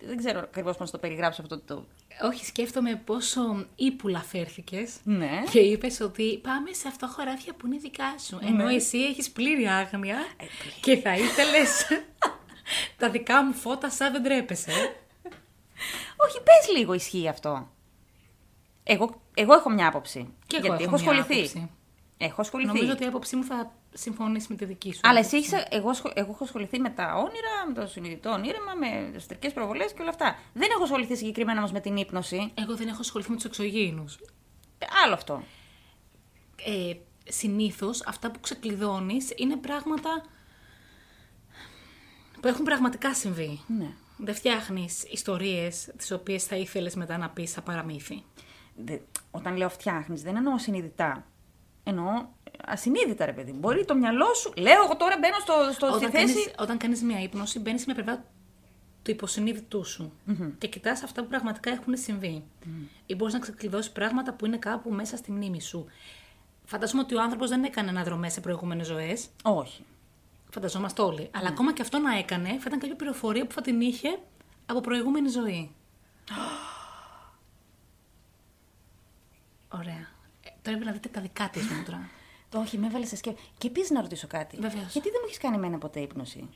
[0.07, 1.86] δεν ξέρω ακριβώς πώς να το περιγράψω αυτό το.
[2.22, 4.94] Όχι, σκέφτομαι πόσο ύπουλα φέρθηκες.
[5.05, 5.42] Ναι.
[5.50, 8.38] Και είπες ότι πάμε σε αυτό χωράφια που είναι δικά σου.
[8.42, 8.74] Ενώ Ναι.
[8.74, 10.80] εσύ έχεις πλήρη άγνοια Ε, πλήρη.
[10.80, 11.86] και θα ήθελες
[12.98, 14.70] τα δικά μου φώτα σαν δεν τρέπεσαι.
[16.16, 17.68] Όχι, πες λίγο ισχύει αυτό.
[18.84, 20.32] Εγώ, εγώ έχω μια άποψη.
[20.46, 21.48] Και εγώ γιατί έχω έχω μια ασχοληθεί.
[21.48, 21.70] άποψη.
[22.18, 22.72] Έχω ασχοληθεί.
[22.72, 25.01] Νομίζω ότι η άποψή μου θα συμφωνήσει με τη δική σου.
[25.03, 25.36] Αλλά άποψη.
[25.36, 29.16] εσύ έχεις, εγώ, ασχολ- εγώ έχω ασχοληθεί με τα όνειρα, με το συνειδητό όνειρεμα, με
[29.16, 30.38] εσωτερικέ προβολές και όλα αυτά.
[30.53, 32.51] Δεν έχω ασχοληθεί συγκεκριμένα όμως με την ύπνωση.
[32.55, 34.14] Εγώ δεν έχω ασχοληθεί με τους εξωγήινους.
[34.78, 35.42] Ε, Άλλο αυτό.
[36.66, 36.95] Ε,
[37.28, 40.22] Συνήθως αυτά που ξεκλειδώνεις είναι πράγματα
[42.40, 43.61] που έχουν πραγματικά συμβεί.
[43.78, 43.88] Ναι.
[44.16, 48.22] Δεν φτιάχνεις ιστορίες τις οποίες θα ήθελες μετά να πεις σαν παραμύθι.
[48.76, 48.99] Δε-
[49.30, 51.26] όταν λέω φτιάχνεις, δεν εννοώ συνειδητά.
[51.84, 52.26] Εννοώ
[52.64, 53.52] ασυνείδητα, ρε παιδί.
[53.52, 53.59] μου.
[53.59, 54.52] Μπορεί το μυαλό σου.
[54.57, 56.26] Λέω εγώ τώρα μπαίνω στο, στο, στη Όταν θέση.
[56.34, 58.24] κάνεις, όταν κάνεις μια ύπνωση, μπαίνεις σε μια πλευρά
[59.02, 60.12] του υποσυνείδητού σου
[60.59, 62.44] και κοιτάς αυτά που πραγματικά έχουν συμβεί.
[63.07, 65.86] Ή μπορείς να ξεκλειδώσεις πράγματα που είναι κάπου μέσα στη μνήμη σου.
[66.64, 69.26] Φαντάζομαι ότι ο άνθρωπος δεν έκανε αναδρομές σε προηγούμενες ζωές.
[69.42, 69.84] Όχι.
[70.50, 71.30] Φανταζόμαστε όλοι.
[71.34, 74.18] Αλλά ακόμα και αυτό να έκανε, θα ήταν κάποια πληροφορία που θα την είχε
[74.66, 75.70] από προηγούμενη ζωή.
[79.78, 80.09] Ωραία.
[80.44, 81.96] Ε, τώρα πρέπει να δείτε τα δικά της μούτρα.
[81.96, 82.02] Το
[82.59, 83.44] όχι, με έβαλες σε σκέψη.
[83.59, 84.57] Και επίση να ρωτήσω κάτι.
[84.57, 84.92] Βεβαίως.
[84.92, 86.48] Γιατί δεν μου έχεις κάνει εμένα ποτέ ύπνωση;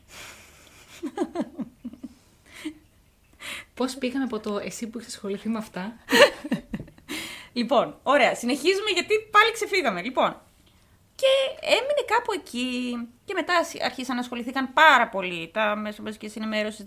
[3.74, 5.96] Πώς πήγαμε από το εσύ που έχεις ασχοληθεί με αυτά.
[7.52, 10.02] Λοιπόν, ωραία, συνεχίζουμε γιατί πάλι ξεφύγαμε.
[10.02, 10.40] Λοιπόν,
[11.14, 11.26] και
[11.60, 12.96] έμεινε κάπου εκεί.
[13.24, 16.84] Και μετά αρχίσαν να ασχοληθήκαν πάρα πολύ τα μέσα μαζικής ενημέρωσης,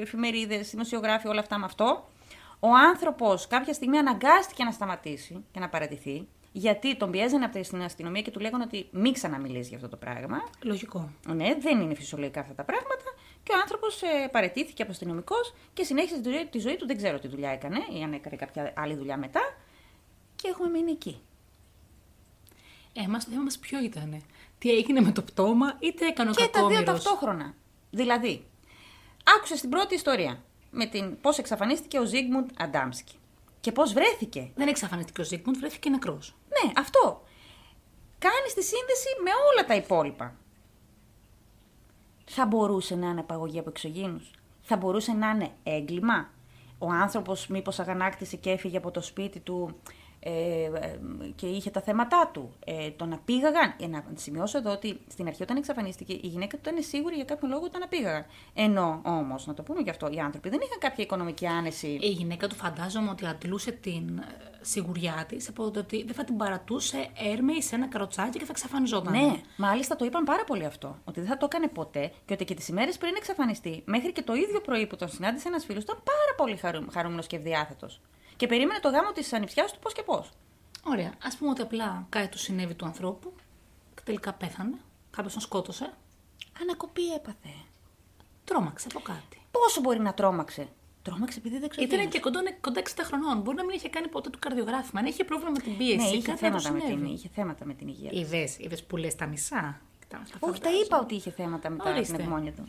[0.00, 2.08] εφημερίδες, δημοσιογράφοι, όλα αυτά με αυτό.
[2.60, 7.82] Ο άνθρωπος κάποια στιγμή αναγκάστηκε να σταματήσει και να παρατηθεί, γιατί τον πιέζανε από την
[7.82, 10.44] αστυνομία και του λέγανε ότι μην ξαναμιλήσει για αυτό το πράγμα.
[10.62, 11.10] Λογικό.
[11.26, 13.04] Ναι, δεν είναι φυσιολογικά αυτά τα πράγματα.
[13.42, 16.86] Και ο άνθρωπος ε, παρετήθηκε από αστυνομικός και συνέχισε τη ζωή, τη ζωή του.
[16.86, 19.40] Δεν ξέρω τι δουλειά έκανε ή αν έκανε κάποια άλλη δουλειά μετά.
[20.36, 21.20] Και έχουμε μείνει εκεί.
[22.92, 24.20] Ε, εμάς το θέμα μας ποιο ήτανε;
[24.58, 27.54] Τι έγινε με το πτώμα, είτε έκανε ο Και τα δύο κακόμοιρος; ταυτόχρονα.
[27.90, 28.44] Δηλαδή,
[29.36, 33.14] άκουσε την πρώτη ιστορία με την πώς εξαφανίστηκε ο Ζίγμουντ Αντάμσκι.
[33.60, 34.50] Και πώς βρέθηκε.
[34.54, 36.34] Δεν εξαφανίστηκε ο Ζίγμουντ, βρέθηκε νεκρός.
[36.54, 37.22] Ναι, αυτό.
[38.18, 40.34] Κάνεις τη σύνδεση με όλα τα υπόλοιπα.
[42.24, 44.30] Θα μπορούσε να είναι απαγωγή από εξωγήινους.
[44.62, 46.30] Θα μπορούσε να είναι έγκλημα.
[46.78, 50.03] Ο άνθρωπος μήπως αγανάκτησε και έφυγε από το σπίτι του ε, ε,
[51.34, 52.52] και είχε τα θέματα του.
[52.64, 53.74] Ε, τον απήγαγαν.
[53.80, 57.24] Ε, να σημειώσω εδώ ότι στην αρχή όταν εξαφανίστηκε η γυναίκα του ήταν σίγουρη για
[57.24, 58.24] κάποιο λόγο ότι τον απήγαγαν.
[58.54, 61.98] Ενώ όμως, να το πούμε και αυτό, οι άνθρωποι δεν είχαν κάποια οικονομική άνεση.
[62.00, 64.24] Η γυναίκα του φαντάζομαι ότι αντλούσε την ε,
[64.60, 68.50] σιγουριά της από το ότι δεν θα την παρατούσε έρμεη σε ένα καροτσάκι και θα
[68.50, 69.12] εξαφανιζόταν.
[69.12, 70.98] Ναι, μάλιστα το είπαν πάρα πολύ αυτό.
[71.04, 74.22] Ότι δεν θα το έκανε ποτέ και ότι και τις ημέρες πριν εξαφανιστεί, μέχρι και
[74.22, 77.88] το ίδιο πρωί που τον συνάντησε ένας φίλος, ήταν πάρα πολύ χαρού, χαρούμενος και ευδιάθετο.
[78.36, 80.30] Και περίμενε το γάμο της ανιψιάς του πώς και πώς.
[80.84, 81.08] Ωραία.
[81.08, 83.32] Α πούμε ότι απλά κάτι του συνέβη του ανθρώπου
[83.94, 84.76] και τελικά πέθανε.
[85.10, 85.92] Κάποιος τον σκότωσε.
[86.62, 87.54] Ανακοπή έπαθε.
[88.44, 89.42] Τρόμαξε από κάτι.
[89.50, 90.68] Πόσο μπορεί να τρόμαξε;
[91.02, 91.86] Τρόμαξε επειδή δεν ξέρω.
[91.92, 93.40] Ήταν και κοντά, κοντά 60 χρονών.
[93.40, 95.00] Μπορεί να μην είχε κάνει ποτέ το καρδιογράφημα.
[95.00, 95.96] Αν είχε πρόβλημα με την πίεση.
[95.96, 97.12] Ναι, είχε κάτι θέματα, θα του με την, συνέβη.
[97.12, 98.10] είχε θέματα με την υγεία.
[98.10, 98.16] του.
[98.18, 100.84] Είδες, είδες που λες τα μισά; Κοιτάμε στα Όχι, τα φαντάζομαι.
[100.84, 102.04] είπα ότι είχε θέματα με τα Ορίστε.
[102.04, 102.62] την πνευμόνια του.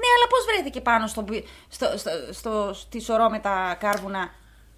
[0.00, 4.30] Ναι, αλλά πώς βρέθηκε πάνω στο, πι- στο, στο, στο, στη σωρό με τα κάρβουνα;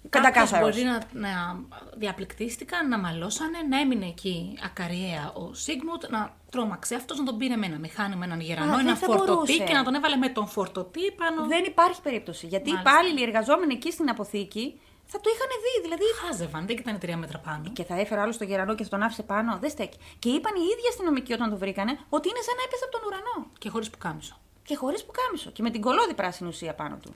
[0.09, 0.69] Πεντακάθαρος.
[0.69, 1.59] μπορεί να, να
[1.97, 7.55] διαπληκτίστηκαν, να μαλώσανε, να έμεινε εκεί ακαριέα ο Σίγμουντ, να τρόμαξε αυτός να τον πήρε
[7.55, 9.63] με ένα μηχάνημα, έναν γερανό, Α, ένα δεν θα φορτωτή μπορούσε.
[9.63, 11.45] και να τον έβαλε με τον φορτωτή πάνω.
[11.47, 12.47] Δεν υπάρχει περίπτωση.
[12.47, 12.91] Γιατί οι Μάλιστα.
[12.91, 15.81] υπάλληλοι εργαζόμενοι εκεί στην αποθήκη θα το είχαν δει.
[15.81, 16.03] Δηλαδή.
[16.21, 17.69] Χάζευαν, δεν ήταν τρία μέτρα πάνω.
[17.73, 19.57] Και θα έφερε άλλο στο γερανό και θα τον άφησε πάνω.
[19.61, 19.97] Δεν στέκει.
[20.19, 23.01] Και είπαν οι ίδιοι αστυνομικοί όταν το βρήκανε ότι είναι σαν να έπεσε από τον
[23.07, 23.37] ουρανό.
[23.59, 24.35] Και χωρίς που κάμισο.
[24.63, 25.49] Και χωρίς που κάμισο.
[25.51, 27.15] Και με την κολόδη πράσινη ουσία πάνω του.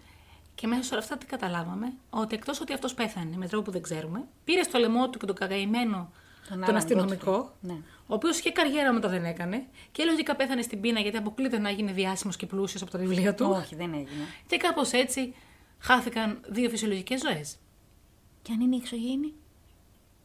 [0.59, 3.71] Και μέσα σε όλα αυτά τι καταλάβαμε, ότι εκτός ότι αυτός πέθανε με τρόπο που
[3.71, 6.11] δεν ξέρουμε, πήρε στο λαιμό του και τον καγκαημένο
[6.47, 7.67] Τον τον, άλλον, αστυνομικό, Godfrey.
[7.67, 7.73] Ναι.
[8.07, 11.69] ο οποίος και καριέρα μετά δεν έκανε, και λογικά πέθανε στην πείνα γιατί αποκλείται να
[11.69, 13.49] γίνει διάσημος και πλούσιος από τα βιβλία του.
[13.49, 14.23] Όχι, δεν έγινε.
[14.47, 15.35] Και κάπως έτσι
[15.79, 17.55] χάθηκαν δύο φυσιολογικές ζωές.
[18.41, 19.33] Και αν είναι εξωγήινη;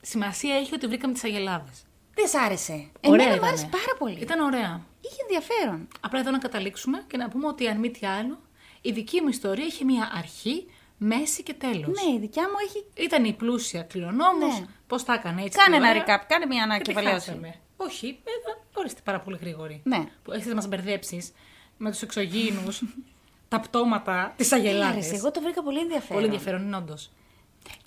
[0.01, 1.85] Σημασία έχει ότι βρήκαμε τις αγελάδες.
[2.15, 2.91] Δεν σ' άρεσε.
[3.05, 3.83] Ωραία Εμένα μου άρεσε ήτανε.
[3.83, 4.19] πάρα πολύ.
[4.21, 4.85] Ήταν ωραία.
[5.01, 5.89] Είχε ενδιαφέρον.
[6.01, 8.39] Απλά εδώ να καταλήξουμε και να πούμε ότι αν μη τι άλλο,
[8.83, 10.67] η δική μου ιστορία είχε μια αρχή,
[10.99, 12.03] μέση και τέλος.
[12.03, 12.85] Ναι, η δικιά μου έχει.
[13.07, 14.59] Ήταν η πλούσια κληρονόμος.
[14.61, 14.67] Ναι.
[14.87, 15.59] Πώς τα έκανε έτσι.
[15.59, 16.03] Κάνε και ένα ωραία.
[16.21, 17.27] recap, κάνε μια Και τη ανακεφαλαίωση.
[17.29, 17.55] χάσαμε.
[17.77, 18.31] Όχι, ε,
[18.75, 19.81] ορίστε πάρα πολύ γρήγορη.
[19.85, 20.05] Ναι.
[20.23, 21.33] Που έχετε να μας μπερδέψεις
[21.77, 22.83] με τους εξωγήινους,
[23.49, 24.93] τα πτώματα, τι Τι αγελάδε.
[24.93, 26.15] άρεσε, εγώ το βρήκα πολύ ενδιαφέρον.
[26.15, 27.11] Πολύ ενδιαφέρον είναι όντως.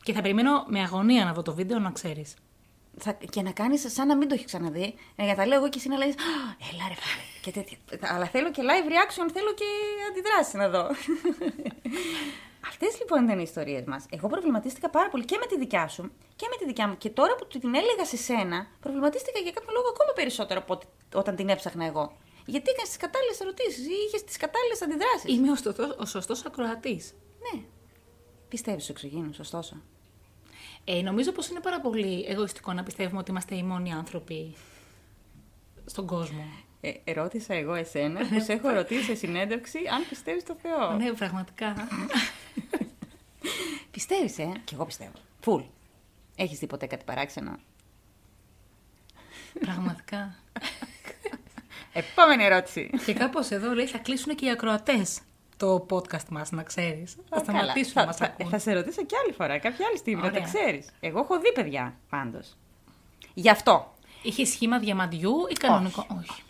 [0.03, 2.33] Και θα περιμένω με αγωνία να δω το βίντεο να ξέρεις.
[2.97, 4.95] Θα, και να κάνεις σαν να μην το έχει ξαναδεί.
[5.15, 6.07] Να για τα λέω εγώ και εσύ να λέει
[6.71, 7.23] Ελά, ρε φίλε.
[7.41, 7.77] Και τέτοια.
[8.15, 9.65] Αλλά θέλω και live reaction, θέλω και
[10.09, 10.89] αντιδράσει να δω.
[12.69, 14.05] Αυτές λοιπόν ήταν οι ιστορίες μας.
[14.09, 16.97] Εγώ προβληματίστηκα πάρα πολύ και με τη δικιά σου και με τη δικιά μου.
[16.97, 20.85] Και τώρα που την έλεγα σε σένα, προβληματίστηκα για κάποιο λόγο ακόμα περισσότερο από ότι
[21.13, 22.17] όταν την έψαχνα εγώ.
[22.45, 26.45] Γιατί έκανε τις κατάλληλες ερωτήσεις ή είχες τις κατάλληλες αντιδράσεις; Είμαι ο, σωστός- ο σωστός
[26.45, 27.13] ακροατής.
[27.45, 27.61] Ναι.
[28.49, 29.81] Πιστεύεις στου εξωγήνου, ωστόσο.
[30.85, 34.55] Ε, νομίζω πως είναι πάρα πολύ εγωιστικό να πιστεύουμε ότι είμαστε οι μόνοι άνθρωποι
[35.85, 36.45] στον κόσμο.
[36.81, 40.91] Ε, ρώτησα εγώ εσένα που σε έχω ρωτήσει σε συνέντευξη αν πιστεύεις στο Θεό.
[40.91, 41.73] Ναι, πραγματικά.
[43.91, 45.11] Πιστεύεις, ε; Κι εγώ πιστεύω.
[45.41, 45.61] Φουλ.
[46.35, 47.59] Έχεις δει ποτέ κάτι παράξενο;
[49.59, 50.35] πραγματικά.
[51.93, 52.89] Επόμενη ερώτηση.
[53.05, 55.19] Και κάπως εδώ λέει θα κλείσουν και οι ακροατές
[55.57, 57.15] το podcast μας, να ξέρεις.
[57.29, 58.05] Θα Α, σταματήσουν καλά.
[58.05, 58.49] να μας θα, θα, ακούν.
[58.49, 60.51] θα σε ρωτήσω κι άλλη φορά, κάποια άλλη στιγμή, να τα Ωραία.
[60.53, 60.89] ξέρεις.
[60.99, 62.55] Εγώ έχω δει παιδιά πάντως.
[63.33, 63.93] Γι' αυτό.
[64.23, 66.41] Είχε σχήμα διαμαντιού ή κανονικό; Όχι.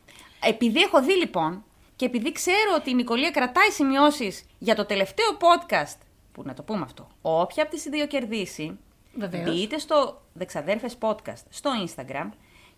[0.41, 1.63] Επειδή έχω δει λοιπόν
[1.95, 5.97] και επειδή ξέρω ότι η Νικολία κρατάει σημειώσεις για το τελευταίο podcast,
[6.31, 8.77] που να το πούμε αυτό, όποια από τις δύο κερδίσει,
[9.15, 9.43] Βεβαίως.
[9.43, 12.29] μπείτε στο Δεξαδέρφες Podcast στο Instagram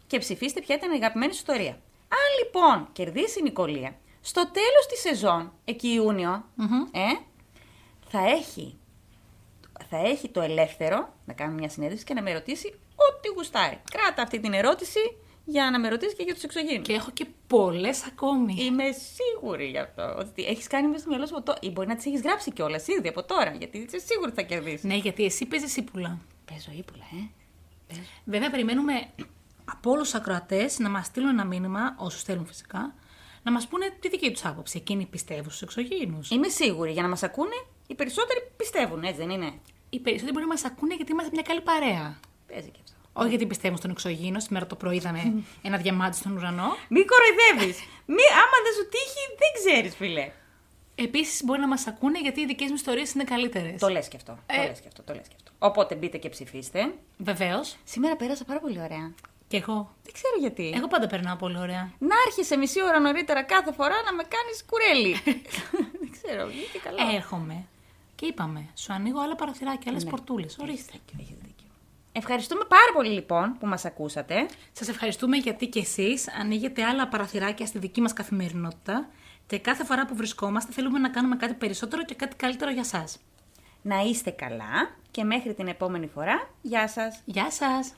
[0.08, 1.72] και ψηφίστε ποια ήταν η αγαπημένη σου ιστορία.
[2.10, 3.96] Αν λοιπόν κερδίσει η Νικολία,
[4.28, 6.46] στο τέλος της σεζόν, εκεί Ιούνιο,
[6.92, 7.08] ε,
[8.08, 8.78] θα έχει
[9.90, 13.82] θα έχει το ελεύθερο να κάνει μια συνέντευξη και να με ρωτήσει ό,τι γουστάρει.
[13.92, 15.00] Κράτα αυτή την ερώτηση
[15.46, 16.88] για να με ρωτήσει και για τους εξωγήνους.
[16.88, 18.56] Και έχω και πολλές ακόμη.
[18.60, 20.16] Είμαι σίγουρη γι' αυτό.
[20.20, 21.60] Ότι έχεις κάνει μέσα στο μυαλό σου από τώρα.
[21.62, 23.52] Ή μπορεί να τις έχεις γράψει κιόλας ήδη από τώρα.
[23.52, 24.84] Γιατί είσαι σίγουρη ότι θα κερδίσεις.
[24.84, 26.20] Ναι, γιατί εσύ παίζεις ύπουλα.
[26.46, 27.30] Παίζω ύπουλα, ε.
[27.88, 28.02] Παίζω.
[28.24, 28.94] Βέβαια, περιμένουμε
[29.66, 32.94] από όλους τους ακροατές να μας στείλουν ένα μήνυμα, όσους θέλουν φυσικά,
[33.50, 34.78] να μας πούνε τη δική τους άποψη.
[34.78, 36.30] Εκείνοι πιστεύουν στους εξωγήινους.
[36.32, 36.92] Είμαι σίγουρη.
[36.92, 39.52] Για να μας ακούνε, οι περισσότεροι πιστεύουν, έτσι δεν είναι;
[39.90, 42.20] Οι περισσότεροι μπορεί να μας ακούνε γιατί είμαστε μια καλή παρέα.
[42.48, 42.96] Παίζει και αυτό.
[43.14, 44.40] Όχι γιατί πιστεύουν στον εξωγήινο.
[44.40, 45.22] Σήμερα το πρωί είδαμε
[45.68, 46.68] ένα διαμάντι στον ουρανό.
[46.90, 47.78] Μην κοροϊδεύεις.
[48.06, 50.32] Μη, άμα δεν σου τύχει, δεν ξέρεις, φιλέ.
[50.96, 53.80] Επίσης, μπορεί να μας ακούνε γιατί οι δικές μου ιστορίες είναι καλύτερες.
[53.80, 54.32] Το λες και αυτό.
[54.46, 54.68] Το Ε.
[54.68, 55.04] λες και αυτό.
[55.04, 55.52] Το λες και αυτό.
[55.60, 56.94] Οπότε μπείτε και ψηφίστε.
[57.18, 57.76] Βεβαίως.
[57.84, 59.14] Σήμερα πέρασα πάρα πολύ ωραία.
[59.48, 59.96] Και εγώ.
[60.04, 60.74] Δεν ξέρω γιατί.
[60.76, 61.92] Εγώ πάντα περνάω πολύ ωραία.
[62.00, 65.14] Να έρχεσαι μισή ώρα νωρίτερα κάθε φορά να με κάνεις κουρέλι.
[66.02, 67.16] δεν ξέρω, βγήκε καλά.
[67.16, 67.66] Έρχομαι.
[68.16, 70.10] Και είπαμε, σου ανοίγω άλλα παραθυράκια, άλλες Ναι.
[70.10, 70.46] πορτούλες.
[70.58, 70.92] Έχεις Ορίστε.
[70.92, 71.66] δίκιο, έχεις δίκιο.
[72.12, 74.48] Ευχαριστούμε πάρα πολύ λοιπόν που μας ακούσατε.
[74.72, 79.08] Σας ευχαριστούμε γιατί και εσείς ανοίγετε άλλα παραθυράκια στη δική μας καθημερινότητα
[79.48, 83.18] και κάθε φορά που βρισκόμαστε θέλουμε να κάνουμε κάτι περισσότερο και κάτι καλύτερο για σας.
[83.82, 87.22] Να είστε καλά και μέχρι την επόμενη φορά, γεια σας.
[87.26, 87.94] Γεια σας!